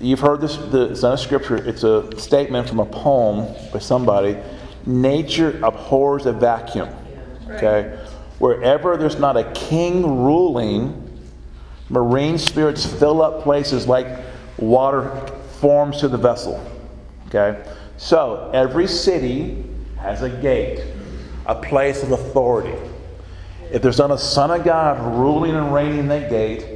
You've 0.00 0.20
heard 0.20 0.40
this, 0.40 0.56
the, 0.56 0.90
it's 0.90 1.02
not 1.02 1.14
a 1.14 1.18
scripture, 1.18 1.56
it's 1.56 1.84
a 1.84 2.18
statement 2.18 2.68
from 2.68 2.80
a 2.80 2.86
poem 2.86 3.54
by 3.72 3.78
somebody. 3.78 4.36
Nature 4.86 5.60
abhors 5.62 6.26
a 6.26 6.32
vacuum. 6.32 6.88
Okay? 7.48 7.98
Wherever 8.38 8.96
there's 8.96 9.18
not 9.18 9.36
a 9.36 9.50
king 9.52 10.24
ruling, 10.24 11.00
marine 11.88 12.38
spirits 12.38 12.84
fill 12.84 13.22
up 13.22 13.42
places 13.42 13.86
like 13.86 14.06
water 14.58 15.26
forms 15.60 16.00
to 16.00 16.08
the 16.08 16.18
vessel. 16.18 16.62
Okay? 17.28 17.64
So, 17.96 18.50
every 18.52 18.88
city 18.88 19.64
has 19.98 20.22
a 20.22 20.28
gate, 20.28 20.84
a 21.46 21.54
place 21.54 22.02
of 22.02 22.10
authority. 22.12 22.76
If 23.72 23.80
there's 23.80 23.98
not 23.98 24.10
a 24.10 24.18
Son 24.18 24.50
of 24.50 24.64
God 24.64 25.00
ruling 25.16 25.54
and 25.54 25.72
reigning 25.72 26.00
in 26.00 26.08
that 26.08 26.28
gate, 26.28 26.73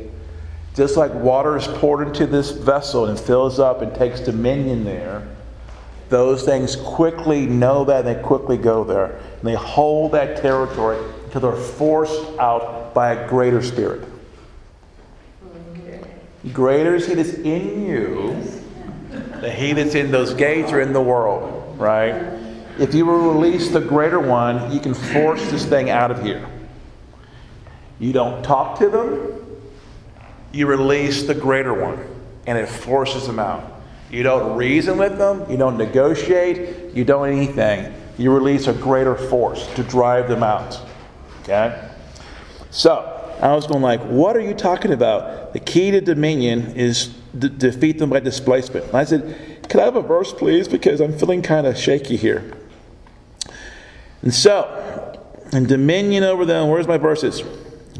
just 0.75 0.97
like 0.97 1.13
water 1.15 1.57
is 1.57 1.67
poured 1.67 2.07
into 2.07 2.27
this 2.27 2.51
vessel 2.51 3.07
and 3.07 3.19
fills 3.19 3.59
up 3.59 3.83
and 3.83 3.95
takes 3.95 4.21
dominion 4.21 4.85
there, 4.85 5.27
those 6.09 6.45
things 6.45 6.77
quickly 6.77 7.47
know 7.47 7.85
that 7.85 8.07
and 8.07 8.17
they 8.17 8.23
quickly 8.23 8.57
go 8.57 8.85
there. 8.85 9.17
And 9.17 9.43
they 9.43 9.55
hold 9.55 10.13
that 10.13 10.41
territory 10.41 10.99
until 11.25 11.41
they're 11.41 11.53
forced 11.53 12.39
out 12.39 12.95
by 12.95 13.13
a 13.13 13.29
greater 13.29 13.63
spirit. 13.63 14.09
Greater 16.53 16.95
is 16.95 17.07
he 17.07 17.15
that's 17.15 17.35
in 17.35 17.85
you 17.85 18.59
the 19.41 19.51
he 19.51 19.73
that's 19.73 19.95
in 19.95 20.11
those 20.11 20.35
gates 20.35 20.73
or 20.73 20.81
in 20.81 20.93
the 20.93 21.01
world, 21.01 21.79
right? 21.79 22.15
If 22.79 22.95
you 22.95 23.11
release 23.11 23.71
the 23.71 23.81
greater 23.81 24.21
one, 24.21 24.73
you 24.73 24.81
can 24.81 24.95
force 24.95 25.51
this 25.51 25.65
thing 25.67 25.91
out 25.91 26.11
of 26.11 26.23
here. 26.23 26.47
You 27.99 28.13
don't 28.13 28.43
talk 28.43 28.79
to 28.79 28.89
them, 28.89 29.38
you 30.53 30.67
release 30.67 31.25
the 31.25 31.35
greater 31.35 31.75
one, 31.75 32.05
and 32.47 32.59
it 32.59 32.69
forces 32.69 33.27
them 33.27 33.39
out. 33.39 33.81
You 34.11 34.23
don't 34.23 34.57
reason 34.57 34.97
with 34.99 35.19
them, 35.19 35.49
you 35.51 35.57
don't 35.57 35.77
negotiate, 35.77 36.95
you 36.95 37.05
don't 37.05 37.29
anything. 37.29 37.95
You 38.17 38.33
release 38.33 38.67
a 38.67 38.73
greater 38.73 39.15
force 39.15 39.67
to 39.75 39.83
drive 39.83 40.29
them 40.29 40.43
out. 40.43 40.81
Okay? 41.43 41.89
So, 42.71 43.15
I 43.41 43.55
was 43.55 43.67
going 43.67 43.83
like, 43.83 44.01
what 44.01 44.37
are 44.37 44.41
you 44.41 44.55
talking 44.55 44.93
about? 44.93 45.53
The 45.53 45.61
key 45.61 45.91
to 45.93 46.01
dominion 46.01 46.77
is 46.77 47.15
d- 47.39 47.49
defeat 47.49 47.99
them 47.99 48.11
by 48.11 48.21
displacement. 48.21 48.87
And 48.87 48.97
I 48.97 49.05
said, 49.05 49.69
Could 49.69 49.81
I 49.81 49.85
have 49.85 49.97
a 49.97 50.03
verse, 50.03 50.33
please? 50.33 50.67
Because 50.67 51.01
I'm 51.01 51.17
feeling 51.17 51.43
kind 51.43 51.67
of 51.67 51.79
shaky 51.79 52.17
here. 52.17 52.53
And 54.23 54.35
so, 54.35 55.23
and 55.53 55.69
dominion 55.69 56.25
over 56.25 56.45
them, 56.45 56.69
where's 56.69 56.89
my 56.89 56.99
verses? 56.99 57.43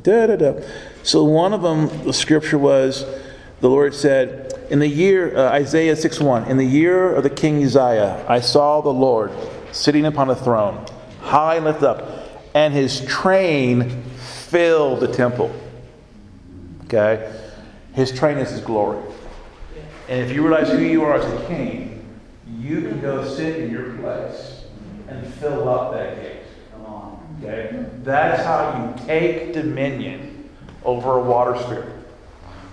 Da, 0.03 0.27
da, 0.27 0.37
da. 0.37 0.61
So 1.03 1.25
one 1.25 1.53
of 1.53 1.63
them, 1.63 2.05
the 2.05 2.13
scripture 2.13 2.59
was, 2.59 3.05
the 3.61 3.69
Lord 3.69 3.95
said, 3.95 4.55
in 4.71 4.79
the 4.79 4.89
year, 4.89 5.37
uh, 5.37 5.51
Isaiah 5.51 5.97
6 5.97 6.21
1, 6.21 6.45
in 6.51 6.57
the 6.57 6.65
year 6.65 7.15
of 7.15 7.23
the 7.23 7.31
king 7.31 7.63
Uzziah, 7.65 8.25
I 8.29 8.41
saw 8.41 8.81
the 8.81 8.93
Lord 8.93 9.33
sitting 9.73 10.05
upon 10.07 10.31
a 10.31 10.37
throne, 10.37 10.85
high 11.23 11.57
and 11.57 11.65
lifted 11.65 11.89
up, 11.89 12.55
and 12.55 12.75
his 12.75 13.05
train 13.07 14.03
filled 14.19 15.01
the 15.01 15.09
temple. 15.09 15.55
Okay? 16.85 17.33
His 17.95 18.13
train 18.13 18.39
is 18.39 18.51
his 18.51 18.61
glory. 18.61 19.03
And 20.09 20.25
if 20.25 20.35
you 20.35 20.47
realize 20.47 20.71
who 20.71 20.79
you 20.79 21.03
are 21.05 21.15
as 21.15 21.25
a 21.25 21.47
king, 21.47 22.05
you 22.59 22.81
can 22.83 23.01
go 23.01 23.27
sit 23.27 23.57
in 23.57 23.71
your 23.71 23.95
place 23.99 24.65
and 25.09 25.27
fill 25.35 25.69
up 25.69 25.93
that 25.93 26.21
gate. 26.21 26.43
Come 26.73 26.87
on. 26.87 27.39
Okay? 27.43 27.87
That's 28.03 28.43
how 28.45 28.95
you 28.99 29.07
take 29.07 29.53
dominion 29.53 30.38
over 30.85 31.19
a 31.19 31.23
water 31.23 31.61
spirit. 31.63 31.93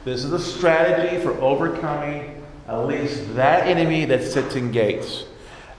This 0.03 0.23
is 0.23 0.31
a 0.31 0.39
strategy 0.39 1.21
for 1.21 1.31
overcoming 1.41 2.43
at 2.67 2.85
least 2.85 3.35
that 3.35 3.67
enemy 3.67 4.05
that 4.05 4.23
sits 4.23 4.55
in 4.55 4.71
gates. 4.71 5.25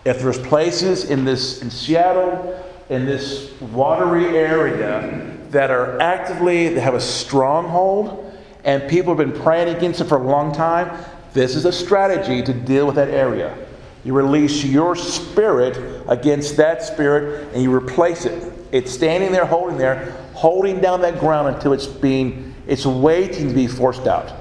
If 0.05 0.21
there's 0.21 0.39
places 0.39 1.11
in 1.11 1.25
this 1.25 1.63
in 1.63 1.71
Seattle, 1.71 2.65
in 2.89 3.07
this 3.07 3.61
watery 3.61 4.37
area 4.37 5.37
that 5.51 5.71
are 5.71 6.01
actively 6.01 6.69
that 6.69 6.81
have 6.81 6.95
a 6.95 7.01
stronghold 7.01 8.23
and 8.65 8.89
people 8.89 9.17
have 9.17 9.19
been 9.19 9.41
praying 9.43 9.75
against 9.75 10.01
it 10.01 10.05
for 10.05 10.19
a 10.19 10.27
long 10.27 10.53
time, 10.53 11.05
this 11.33 11.55
is 11.55 11.65
a 11.65 11.73
strategy 11.73 12.43
to 12.43 12.53
deal 12.53 12.87
with 12.87 12.97
that 12.97 13.11
area. 13.11 13.57
You 14.05 14.13
release 14.13 14.65
your 14.65 14.95
spirit 14.95 16.05
against 16.09 16.57
that 16.57 16.83
spirit 16.83 17.53
and 17.53 17.63
you 17.63 17.75
replace 17.75 18.25
it. 18.25 18.53
It's 18.71 18.93
standing 18.93 19.33
there, 19.33 19.45
holding 19.45 19.79
there, 19.79 20.17
holding 20.37 20.81
down 20.81 21.01
that 21.01 21.19
ground 21.19 21.55
until 21.55 21.73
it's 21.73 21.87
being, 21.87 22.55
it's 22.67 22.87
waiting 22.87 23.49
to 23.49 23.55
be 23.55 23.67
forced 23.67 24.07
out. 24.07 24.33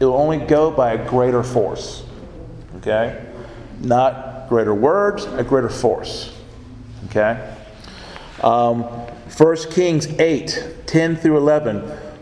It 0.00 0.04
will 0.04 0.14
only 0.14 0.38
go 0.38 0.70
by 0.70 0.94
a 0.94 1.08
greater 1.08 1.42
force. 1.42 2.04
Okay? 2.78 3.24
Not 3.80 4.48
greater 4.48 4.74
words, 4.74 5.26
a 5.26 5.44
greater 5.44 5.68
force. 5.68 6.36
Okay? 7.06 7.54
Um, 8.42 8.82
1 8.82 9.56
Kings 9.70 10.06
8, 10.18 10.86
10 10.86 11.16
through 11.16 11.36
11. 11.36 11.80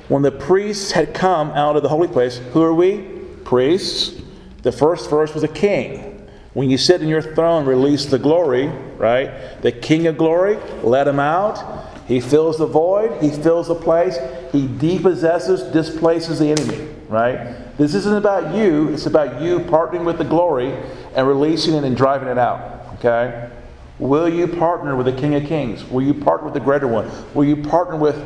When 0.09 0.23
the 0.23 0.33
priests 0.33 0.93
had 0.93 1.15
come 1.15 1.51
out 1.53 1.77
of 1.77 1.83
the 1.83 1.89
holy 1.89 2.09
place, 2.09 2.39
who 2.53 2.63
are 2.63 2.75
we? 2.75 3.19
priests. 3.49 4.21
The 4.63 4.71
first 4.71 5.09
verse 5.09 5.33
was 5.33 5.43
a 5.43 5.49
king. 5.49 6.29
When 6.53 6.69
you 6.69 6.77
sit 6.77 7.01
in 7.01 7.09
your 7.09 7.23
throne, 7.23 7.65
release 7.65 8.05
the 8.05 8.19
glory, 8.19 8.67
right? 8.99 9.63
The 9.63 9.73
King 9.73 10.07
of 10.07 10.19
glory, 10.19 10.59
let 10.83 11.09
him 11.09 11.19
out. 11.19 11.88
He 12.09 12.21
fills 12.21 12.57
the 12.57 12.67
void, 12.67 13.23
he 13.23 13.31
fills 13.31 13.69
the 13.69 13.75
place, 13.75 14.17
he 14.51 14.67
depossesses, 14.67 15.71
displaces 15.73 16.39
the 16.39 16.51
enemy, 16.51 16.89
right? 17.09 17.77
This 17.77 17.95
isn't 17.95 18.17
about 18.17 18.57
you, 18.57 18.89
it's 18.89 19.05
about 19.05 19.43
you 19.43 19.61
partnering 19.61 20.05
with 20.05 20.17
the 20.17 20.25
glory 20.25 20.73
and 21.15 21.29
releasing 21.29 21.75
it 21.75 21.85
and 21.85 21.95
driving 21.95 22.29
it 22.29 22.39
out, 22.39 22.95
okay? 22.95 23.51
Will 23.99 24.29
you 24.29 24.47
partner 24.47 24.97
with 24.97 25.07
the 25.07 25.13
King 25.13 25.35
of 25.35 25.45
Kings? 25.45 25.85
Will 25.85 26.03
you 26.03 26.15
partner 26.15 26.47
with 26.47 26.55
the 26.55 26.61
greater 26.61 26.89
one? 26.89 27.11
Will 27.35 27.45
you 27.45 27.57
partner 27.57 27.97
with 27.97 28.17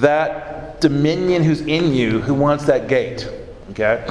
that 0.00 0.80
dominion 0.80 1.42
who's 1.42 1.62
in 1.62 1.94
you 1.94 2.20
who 2.20 2.34
wants 2.34 2.66
that 2.66 2.88
gate? 2.88 3.26
Okay? 3.70 4.06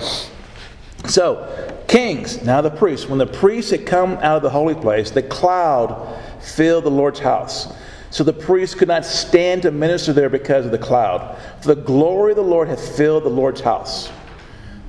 So, 1.06 1.84
kings, 1.88 2.44
now 2.44 2.62
the 2.62 2.70
priests. 2.70 3.08
When 3.08 3.20
the 3.20 3.28
priests 3.28 3.72
had 3.72 3.86
come 3.86 4.14
out 4.14 4.38
of 4.38 4.44
the 4.44 4.50
holy 4.50 4.76
place, 4.76 5.12
the 5.12 5.24
cloud 5.24 6.18
filled 6.42 6.86
the 6.86 6.92
Lord's 6.92 7.20
house. 7.20 7.74
So 8.12 8.24
the 8.24 8.34
priests 8.34 8.76
could 8.76 8.88
not 8.88 9.06
stand 9.06 9.62
to 9.64 9.72
minister 9.72 10.14
there 10.14 10.30
because 10.30 10.66
of 10.66 10.72
the 10.72 10.78
cloud. 10.78 11.38
For 11.62 11.76
the 11.76 11.82
glory 11.82 12.32
of 12.32 12.38
the 12.38 12.44
Lord 12.44 12.68
hath 12.68 12.98
filled 12.98 13.24
the 13.24 13.30
Lord's 13.30 13.62
house. 13.62 14.12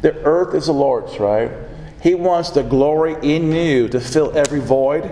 The 0.00 0.14
earth 0.24 0.54
is 0.54 0.66
the 0.66 0.72
Lord's, 0.72 1.18
right? 1.18 1.50
He 2.02 2.14
wants 2.14 2.50
the 2.50 2.62
glory 2.62 3.16
in 3.22 3.52
you 3.52 3.88
to 3.88 4.00
fill 4.00 4.37
every 4.37 4.61
void, 4.61 5.04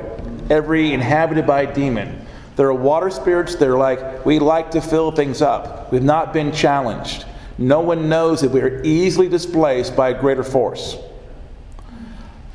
every 0.51 0.93
inhabited 0.95 1.47
by 1.47 1.63
a 1.63 1.75
demon. 1.75 2.27
There 2.57 2.67
are 2.67 2.75
water 2.75 3.11
spirits 3.11 3.55
that 3.57 3.69
are 3.69 3.77
like, 3.77 4.25
we 4.25 4.39
like 4.39 4.71
to 4.73 4.81
fill 4.81 5.13
things 5.13 5.43
up. 5.43 5.93
We've 5.93 6.03
not 6.03 6.33
been 6.33 6.51
challenged. 6.51 7.27
No 7.59 7.81
one 7.81 8.09
knows 8.09 8.41
that 8.41 8.51
we 8.51 8.61
are 8.63 8.83
easily 8.85 9.29
displaced 9.29 9.95
by 9.95 10.11
a 10.11 10.19
greater 10.19 10.43
force. 10.43 10.97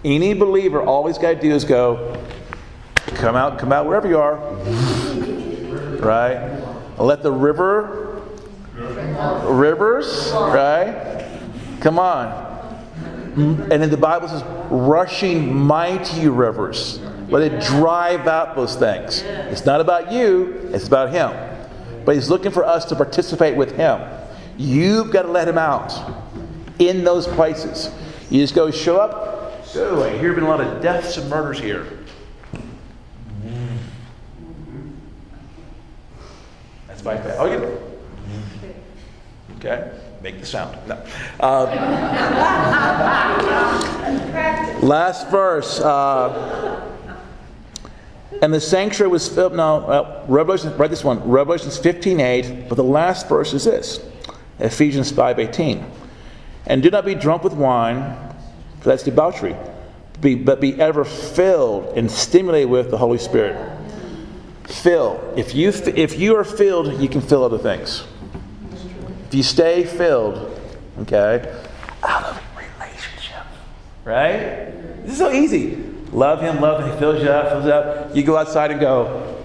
Any 0.03 0.33
believer, 0.33 0.81
all 0.81 1.07
he's 1.07 1.17
got 1.17 1.35
to 1.35 1.39
do 1.39 1.51
is 1.51 1.63
go, 1.63 2.21
come 3.05 3.35
out, 3.35 3.59
come 3.59 3.71
out 3.71 3.85
wherever 3.85 4.07
you 4.07 4.17
are. 4.17 4.39
Right? 6.05 6.99
Let 6.99 7.23
the 7.23 7.31
river, 7.31 8.21
rivers, 9.45 10.31
right? 10.33 11.27
Come 11.81 11.99
on. 11.99 12.43
And 13.35 13.71
then 13.71 13.89
the 13.89 13.97
Bible 13.97 14.27
says, 14.27 14.43
rushing 14.69 15.53
mighty 15.53 16.27
rivers. 16.27 16.99
Let 17.29 17.51
it 17.51 17.61
drive 17.63 18.27
out 18.27 18.55
those 18.55 18.75
things. 18.75 19.21
It's 19.23 19.65
not 19.65 19.81
about 19.81 20.11
you, 20.11 20.69
it's 20.73 20.87
about 20.87 21.09
Him. 21.09 21.31
But 22.05 22.15
He's 22.15 22.29
looking 22.29 22.51
for 22.51 22.63
us 22.63 22.85
to 22.85 22.95
participate 22.95 23.55
with 23.55 23.75
Him. 23.75 24.01
You've 24.57 25.11
got 25.11 25.23
to 25.23 25.31
let 25.31 25.47
Him 25.47 25.57
out 25.57 25.93
in 26.77 27.03
those 27.03 27.27
places. 27.27 27.89
You 28.29 28.41
just 28.41 28.53
go 28.53 28.69
show 28.69 28.97
up. 28.97 29.65
So, 29.65 30.03
I 30.03 30.11
hear 30.11 30.21
there 30.21 30.33
been 30.35 30.43
a 30.43 30.49
lot 30.49 30.61
of 30.61 30.81
deaths 30.83 31.17
and 31.17 31.27
murders 31.29 31.59
here. 31.59 32.02
By 37.03 37.17
faith. 37.17 37.35
Oh, 37.37 37.51
you. 37.51 37.79
Okay 39.57 39.91
make 40.23 40.39
the 40.39 40.45
sound. 40.45 40.77
No. 40.87 40.95
Uh, 41.39 41.65
last 44.81 45.29
verse. 45.29 45.81
Uh, 45.81 46.89
and 48.41 48.53
the 48.53 48.61
sanctuary 48.61 49.11
was 49.11 49.27
filled. 49.27 49.53
No, 49.53 49.81
uh, 49.81 50.25
Revelation, 50.27 50.75
write 50.77 50.89
this 50.89 51.03
one. 51.03 51.19
Revelations 51.29 51.77
15 51.77 52.21
8. 52.21 52.69
But 52.69 52.75
the 52.75 52.83
last 52.83 53.27
verse 53.27 53.53
is 53.53 53.65
this 53.65 53.99
Ephesians 54.59 55.11
5 55.11 55.39
18. 55.39 55.85
And 56.65 56.81
do 56.81 56.89
not 56.89 57.03
be 57.05 57.13
drunk 57.15 57.43
with 57.43 57.53
wine, 57.53 58.15
for 58.79 58.89
that's 58.89 59.03
debauchery, 59.03 59.57
be, 60.21 60.35
but 60.35 60.61
be 60.61 60.79
ever 60.79 61.03
filled 61.03 61.97
and 61.97 62.09
stimulated 62.09 62.69
with 62.69 62.89
the 62.89 62.97
Holy 62.97 63.17
Spirit. 63.17 63.72
Fill. 64.65 65.33
If 65.35 65.53
you, 65.53 65.69
if 65.69 66.17
you 66.17 66.35
are 66.35 66.43
filled, 66.43 67.01
you 67.01 67.09
can 67.09 67.21
fill 67.21 67.43
other 67.43 67.57
things. 67.57 68.03
If 69.27 69.33
you 69.33 69.43
stay 69.43 69.83
filled, 69.83 70.59
okay, 70.99 71.61
out 72.03 72.23
of 72.23 72.41
relationship, 72.55 73.45
right? 74.05 74.71
This 75.03 75.13
is 75.13 75.17
so 75.17 75.31
easy. 75.31 75.83
Love 76.11 76.41
Him, 76.41 76.61
love 76.61 76.83
Him, 76.83 76.91
He 76.91 76.99
fills 76.99 77.21
you 77.21 77.29
up, 77.29 77.49
fills 77.49 77.65
you 77.65 77.71
up. 77.71 78.15
You 78.15 78.23
go 78.23 78.37
outside 78.37 78.71
and 78.71 78.79
go, 78.79 79.35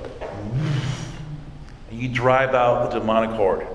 and 1.91 2.01
you 2.01 2.09
drive 2.09 2.55
out 2.55 2.91
the 2.91 2.99
demonic 3.01 3.31
horde. 3.31 3.67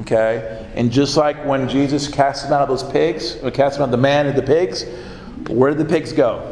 Okay? 0.00 0.66
And 0.74 0.90
just 0.90 1.16
like 1.16 1.44
when 1.44 1.68
Jesus 1.68 2.08
cast 2.08 2.46
out 2.46 2.62
of 2.62 2.68
those 2.68 2.90
pigs, 2.90 3.36
or 3.42 3.50
cast 3.50 3.80
out 3.80 3.90
the 3.90 3.96
man 3.96 4.26
and 4.26 4.36
the 4.36 4.42
pigs, 4.42 4.84
where 5.48 5.70
did 5.70 5.78
the 5.78 5.90
pigs 5.90 6.12
go? 6.12 6.46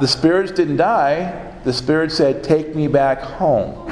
The 0.00 0.08
spirits 0.08 0.52
didn't 0.52 0.76
die, 0.76 1.54
the 1.64 1.72
Spirit 1.72 2.12
said, 2.12 2.42
Take 2.42 2.74
me 2.74 2.88
back 2.88 3.20
home. 3.20 3.90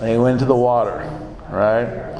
And 0.00 0.10
he 0.10 0.16
went 0.16 0.34
into 0.34 0.44
the 0.44 0.56
water, 0.56 1.08
right? 1.50 2.12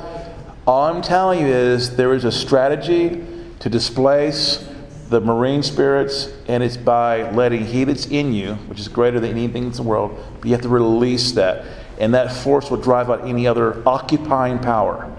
All 0.67 0.85
I'm 0.85 1.03
telling 1.03 1.41
you 1.41 1.47
is 1.47 1.97
there 1.97 2.15
is 2.15 2.25
a 2.25 2.33
strategy 2.33 3.25
to 3.61 3.69
displace 3.69 4.67
the 5.11 5.21
marine 5.21 5.63
spirits, 5.63 6.33
and 6.49 6.63
it's 6.63 6.77
by 6.77 7.31
letting 7.33 7.67
He 7.67 7.85
that's 7.85 8.07
in 8.07 8.33
you, 8.33 8.55
which 8.67 8.81
is 8.81 8.89
greater 8.89 9.21
than 9.21 9.33
anything 9.33 9.65
in 9.65 9.73
the 9.73 9.83
world, 9.83 10.19
but 10.39 10.47
you 10.47 10.53
have 10.53 10.63
to 10.63 10.69
release 10.69 11.33
that. 11.33 11.67
And 11.99 12.15
that 12.15 12.33
force 12.33 12.71
will 12.71 12.81
drive 12.81 13.11
out 13.11 13.27
any 13.27 13.47
other 13.47 13.87
occupying 13.87 14.59
power. 14.59 15.15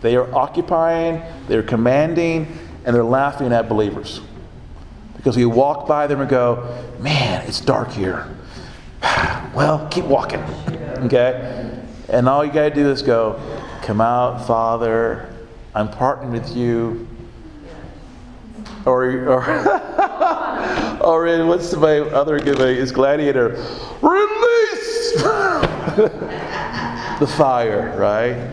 They 0.00 0.16
are 0.16 0.32
occupying, 0.34 1.22
they're 1.46 1.62
commanding, 1.62 2.58
and 2.84 2.94
they're 2.94 3.04
laughing 3.04 3.52
at 3.52 3.68
believers. 3.68 4.20
Because 5.22 5.36
we 5.36 5.44
walk 5.44 5.86
by 5.86 6.08
them 6.08 6.20
and 6.20 6.28
go, 6.28 6.84
man, 6.98 7.46
it's 7.46 7.60
dark 7.60 7.90
here. 7.90 8.26
well, 9.54 9.86
keep 9.88 10.04
walking. 10.04 10.42
Okay? 11.02 11.82
And 12.08 12.28
all 12.28 12.44
you 12.44 12.52
got 12.52 12.68
to 12.68 12.74
do 12.74 12.88
is 12.88 13.02
go, 13.02 13.40
come 13.82 14.00
out, 14.00 14.46
Father. 14.46 15.34
I'm 15.74 15.88
partnering 15.88 16.30
with 16.30 16.56
you. 16.56 17.08
Or, 18.86 19.04
or, 19.26 21.00
or 21.02 21.26
in, 21.26 21.48
what's 21.48 21.74
my 21.74 21.98
other 21.98 22.38
good 22.38 22.60
way? 22.60 22.78
Is 22.78 22.92
Gladiator. 22.92 23.48
Release 24.00 25.12
the 27.18 27.34
fire, 27.36 27.96
right? 27.98 28.50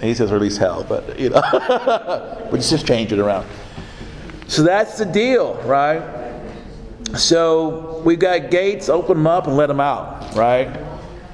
he 0.00 0.14
says 0.14 0.32
release 0.32 0.56
hell, 0.56 0.86
but, 0.88 1.18
you 1.18 1.28
know. 1.28 2.48
we 2.50 2.58
just 2.58 2.86
change 2.86 3.12
it 3.12 3.18
around. 3.18 3.46
So 4.52 4.62
that's 4.62 4.98
the 4.98 5.06
deal, 5.06 5.54
right? 5.64 6.02
So 7.16 8.02
we've 8.04 8.18
got 8.18 8.50
gates, 8.50 8.90
open 8.90 9.16
them 9.16 9.26
up 9.26 9.46
and 9.46 9.56
let 9.56 9.68
them 9.68 9.80
out, 9.80 10.34
right? 10.34 10.68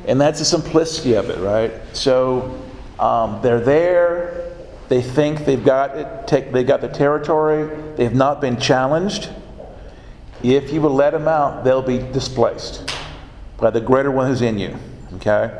And 0.07 0.21
that's 0.21 0.39
the 0.39 0.45
simplicity 0.45 1.15
of 1.15 1.29
it, 1.29 1.41
right? 1.41 1.73
So 1.95 2.63
um, 3.01 3.41
they're 3.43 3.59
there. 3.59 4.53
They 4.89 5.03
think 5.03 5.45
they've 5.45 5.65
got 5.65 5.97
it. 5.97 6.29
Take, 6.29 6.53
they 6.53 6.63
got 6.63 6.81
the 6.81 6.91
territory. 6.91 7.69
They've 7.97 8.15
not 8.15 8.41
been 8.41 8.57
challenged. 8.57 9.31
If 10.45 10.73
you 10.73 10.81
will 10.81 10.95
let 10.95 11.11
them 11.11 11.27
out, 11.27 11.65
they'll 11.65 11.83
be 11.83 11.99
displaced 11.99 12.89
by 13.57 13.71
the 13.71 13.81
greater 13.81 14.13
one 14.13 14.29
who's 14.29 14.43
in 14.43 14.61
you. 14.61 14.79
Okay, 15.15 15.53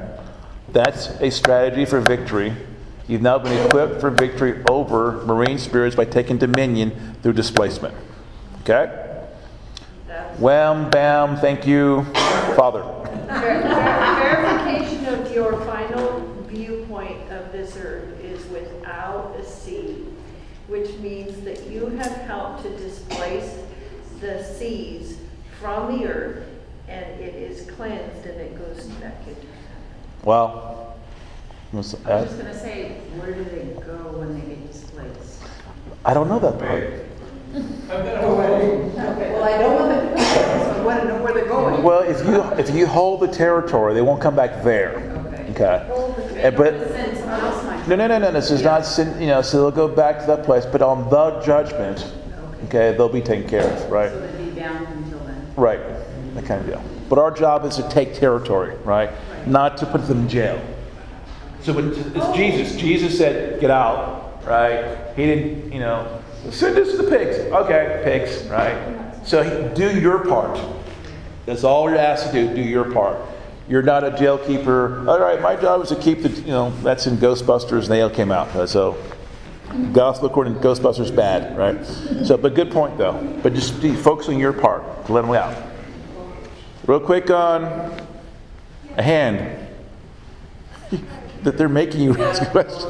that's 0.69 1.09
a 1.21 1.29
strategy 1.29 1.87
for 1.87 1.99
victory 2.03 2.55
You've 3.09 3.23
now 3.23 3.39
been 3.39 3.67
equipped 3.67 4.03
for 4.03 4.11
victory 4.11 4.63
over 4.69 5.25
marine 5.25 5.59
spirits 5.59 5.97
by 5.97 6.05
taking 6.05 6.37
dominion 6.37 7.17
through 7.23 7.33
displacement. 7.33 7.95
Okay? 8.61 9.09
Wham, 10.39 10.91
bam, 10.91 11.39
thank 11.39 11.67
you, 11.67 12.05
Father. 12.55 12.85
Verification 13.27 15.07
of 15.07 15.35
your 15.35 15.65
final 15.65 16.21
viewpoint 16.49 17.33
of 17.33 17.51
this 17.51 17.79
earth 17.79 18.23
is 18.23 18.45
without 18.51 19.35
a 19.39 19.45
sea, 19.45 20.05
which 20.67 20.93
means 20.99 21.41
that 21.45 21.67
you 21.67 21.87
have 21.87 22.13
helped 22.13 22.63
to 22.65 22.77
displace 22.77 23.57
the 24.21 24.45
seas 24.45 25.19
from 25.59 25.99
the 25.99 26.07
earth, 26.07 26.47
and 26.89 27.19
it 27.21 27.35
is 27.35 27.71
cleansed 27.71 28.27
and 28.27 28.39
it 28.39 28.59
goes 28.59 28.85
back 28.85 29.27
into. 29.27 29.47
Well, 31.73 31.85
I 32.07 32.21
was 32.21 32.31
just 32.31 32.41
going 32.41 32.53
to 32.53 32.59
say, 32.59 32.93
where 33.17 33.35
do 33.35 33.45
they 33.45 33.79
go 33.87 34.19
when 34.19 34.41
they 34.41 34.47
get 34.47 34.73
displaced? 34.73 35.43
I 36.05 36.15
don't 36.15 36.29
know 36.29 36.39
that 36.39 36.59
part. 36.59 37.09
Well, 37.53 37.93
I 37.93 38.21
know 38.21 38.37
where 38.37 38.59
they're 39.89 40.19
I 40.79 40.83
want 40.83 41.01
to 41.03 41.09
know 41.09 41.23
where 41.23 41.35
they're 41.35 41.47
going. 41.47 41.83
Well, 41.83 42.01
if 42.01 42.25
you 42.27 42.43
if 42.55 42.75
you 42.75 42.87
hold 42.87 43.21
the 43.21 43.29
territory, 43.29 43.93
they 43.93 44.01
won't 44.01 44.23
come 44.23 44.35
back 44.35 44.63
there. 44.63 44.97
Okay. 45.51 46.43
And, 46.43 46.57
but 46.57 46.75
no, 47.89 47.97
no, 47.97 48.07
no, 48.07 48.19
no. 48.19 48.31
This 48.33 48.51
is 48.51 48.63
not 48.63 48.87
sin. 48.87 49.21
You 49.21 49.29
know, 49.29 49.43
so 49.43 49.59
they'll 49.59 49.89
go 49.89 49.95
back 49.95 50.21
to 50.21 50.27
that 50.27 50.45
place. 50.45 50.65
But 50.65 50.83
on 50.83 51.11
the 51.11 51.41
judgment, 51.41 52.11
okay, 52.65 52.95
they'll 52.97 53.09
be 53.09 53.21
taken 53.21 53.49
care 53.49 53.69
of, 53.71 53.91
right? 53.91 54.11
So 54.11 54.21
they'd 54.21 54.55
be 54.55 54.61
bound 54.61 54.87
until 54.87 55.19
then. 55.21 55.55
Right. 55.57 55.81
That 56.35 56.47
kind 56.47 56.61
of 56.61 56.67
deal. 56.67 56.83
But 57.09 57.19
our 57.19 57.31
job 57.31 57.65
is 57.65 57.77
to 57.77 57.89
take 57.89 58.15
territory, 58.15 58.77
right? 58.85 59.11
Not 59.47 59.77
to 59.79 59.87
put 59.87 60.07
them 60.07 60.21
in 60.21 60.29
jail. 60.29 60.61
So 61.63 61.77
it's 61.79 62.37
Jesus. 62.37 62.77
Jesus 62.77 63.19
said, 63.19 63.61
"Get 63.61 63.71
out." 63.71 64.41
Right? 64.47 64.97
He 65.17 65.27
didn't. 65.27 65.73
You 65.73 65.81
know, 65.81 66.21
send 66.51 66.77
this 66.77 66.93
to 66.93 67.03
the 67.03 67.11
pigs. 67.11 67.37
Okay, 67.53 68.01
pigs. 68.05 68.47
Right? 68.49 68.77
So 69.25 69.43
he- 69.43 69.75
do 69.75 69.99
your 70.01 70.21
part. 70.27 70.59
That's 71.47 71.65
all 71.65 71.89
you're 71.91 71.99
asked 71.99 72.27
to 72.27 72.33
do. 72.33 72.55
Do 72.55 72.63
your 72.63 72.93
part. 72.93 73.17
You're 73.69 73.83
not 73.83 74.03
a 74.05 74.17
jail 74.17 74.39
keeper. 74.39 75.05
All 75.07 75.21
right, 75.21 75.41
my 75.43 75.55
job 75.57 75.83
is 75.83 75.91
to 75.91 75.97
keep 75.97 76.23
the. 76.23 76.31
You 76.31 76.49
know, 76.53 76.73
that's 76.83 77.07
in 77.07 77.17
Ghostbusters. 77.19 77.81
and 77.81 77.91
Nail 77.91 78.09
came 78.09 78.33
out. 78.33 78.69
So, 78.69 78.97
gospel 79.93 80.29
according 80.29 80.55
to 80.55 80.61
Ghostbusters, 80.61 81.15
bad. 81.15 81.57
Right? 81.59 81.85
So, 82.25 82.39
but 82.39 82.55
good 82.55 82.71
point 82.71 82.97
though. 82.97 83.21
But 83.43 83.53
just 83.55 83.75
focus 84.03 84.29
on 84.29 84.39
your 84.39 84.55
part 84.55 85.07
to 85.07 85.13
let 85.13 85.23
them 85.23 85.33
out. 85.33 85.55
Real 86.87 87.01
quick 87.01 87.31
on 87.31 87.93
a 88.97 89.03
hand 89.03 89.69
that 91.45 91.57
they're 91.59 91.69
making 91.69 92.01
you 92.01 92.17
ask 92.23 92.43
a 92.43 92.47
question. 92.47 92.83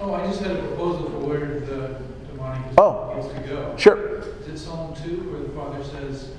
Oh, 0.00 0.14
I 0.14 0.26
just 0.26 0.40
had 0.40 0.52
a 0.52 0.58
proposal 0.68 1.10
for 1.10 1.18
where 1.28 1.60
the 1.60 2.00
demonic 2.30 2.62
Oh. 2.78 3.16
is 3.18 3.26
to 3.32 3.40
go. 3.48 3.74
Sure. 3.76 4.18
Is 4.18 4.48
it 4.48 4.58
Psalm 4.58 4.94
2 4.94 5.30
where 5.30 5.40
the 5.42 5.48
Father 5.50 5.82
says, 5.84 6.30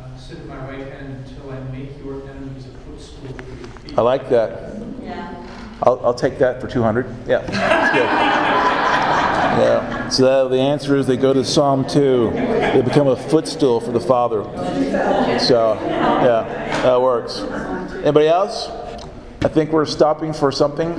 uh, 0.00 0.16
Sit 0.16 0.38
at 0.38 0.46
my 0.46 0.56
right 0.68 0.86
hand 0.92 1.24
until 1.26 1.50
I 1.50 1.60
make 1.72 1.98
your 2.04 2.22
enemies 2.28 2.66
a 2.66 2.90
footstool 2.90 3.28
for 3.28 3.44
your 3.44 3.68
feet? 3.80 3.98
I 3.98 4.02
like 4.02 4.28
that. 4.30 4.74
Yeah. 5.02 5.34
I'll, 5.82 6.00
I'll 6.06 6.14
take 6.14 6.38
that 6.38 6.60
for 6.60 6.68
200. 6.68 7.06
Yeah, 7.26 7.38
that's 7.40 7.92
good. 7.94 8.04
Yeah. 9.52 10.08
So 10.08 10.48
the 10.48 10.58
answer 10.60 10.96
is 10.96 11.06
they 11.06 11.16
go 11.16 11.32
to 11.32 11.44
Psalm 11.44 11.86
2. 11.86 12.30
They 12.32 12.82
become 12.82 13.08
a 13.08 13.16
footstool 13.16 13.80
for 13.80 13.90
the 13.90 14.00
Father. 14.00 14.44
So, 15.38 15.74
yeah, 15.84 16.44
that 16.82 17.00
works. 17.02 17.40
Anybody 18.02 18.28
else? 18.28 18.68
I 19.44 19.48
think 19.48 19.72
we're 19.72 19.86
stopping 19.86 20.32
for 20.32 20.52
something. 20.52 20.92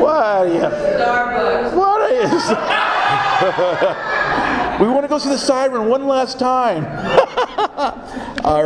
What? 0.00 0.48
Yeah. 0.48 0.70
Starbucks. 0.96 1.74
What 1.76 2.10
is? 2.10 2.48
we 4.80 4.88
want 4.88 5.04
to 5.04 5.08
go 5.08 5.18
see 5.18 5.28
the 5.28 5.36
siren 5.36 5.88
one 5.88 6.06
last 6.06 6.38
time. 6.38 6.84
All 8.44 8.54
right. 8.54 8.60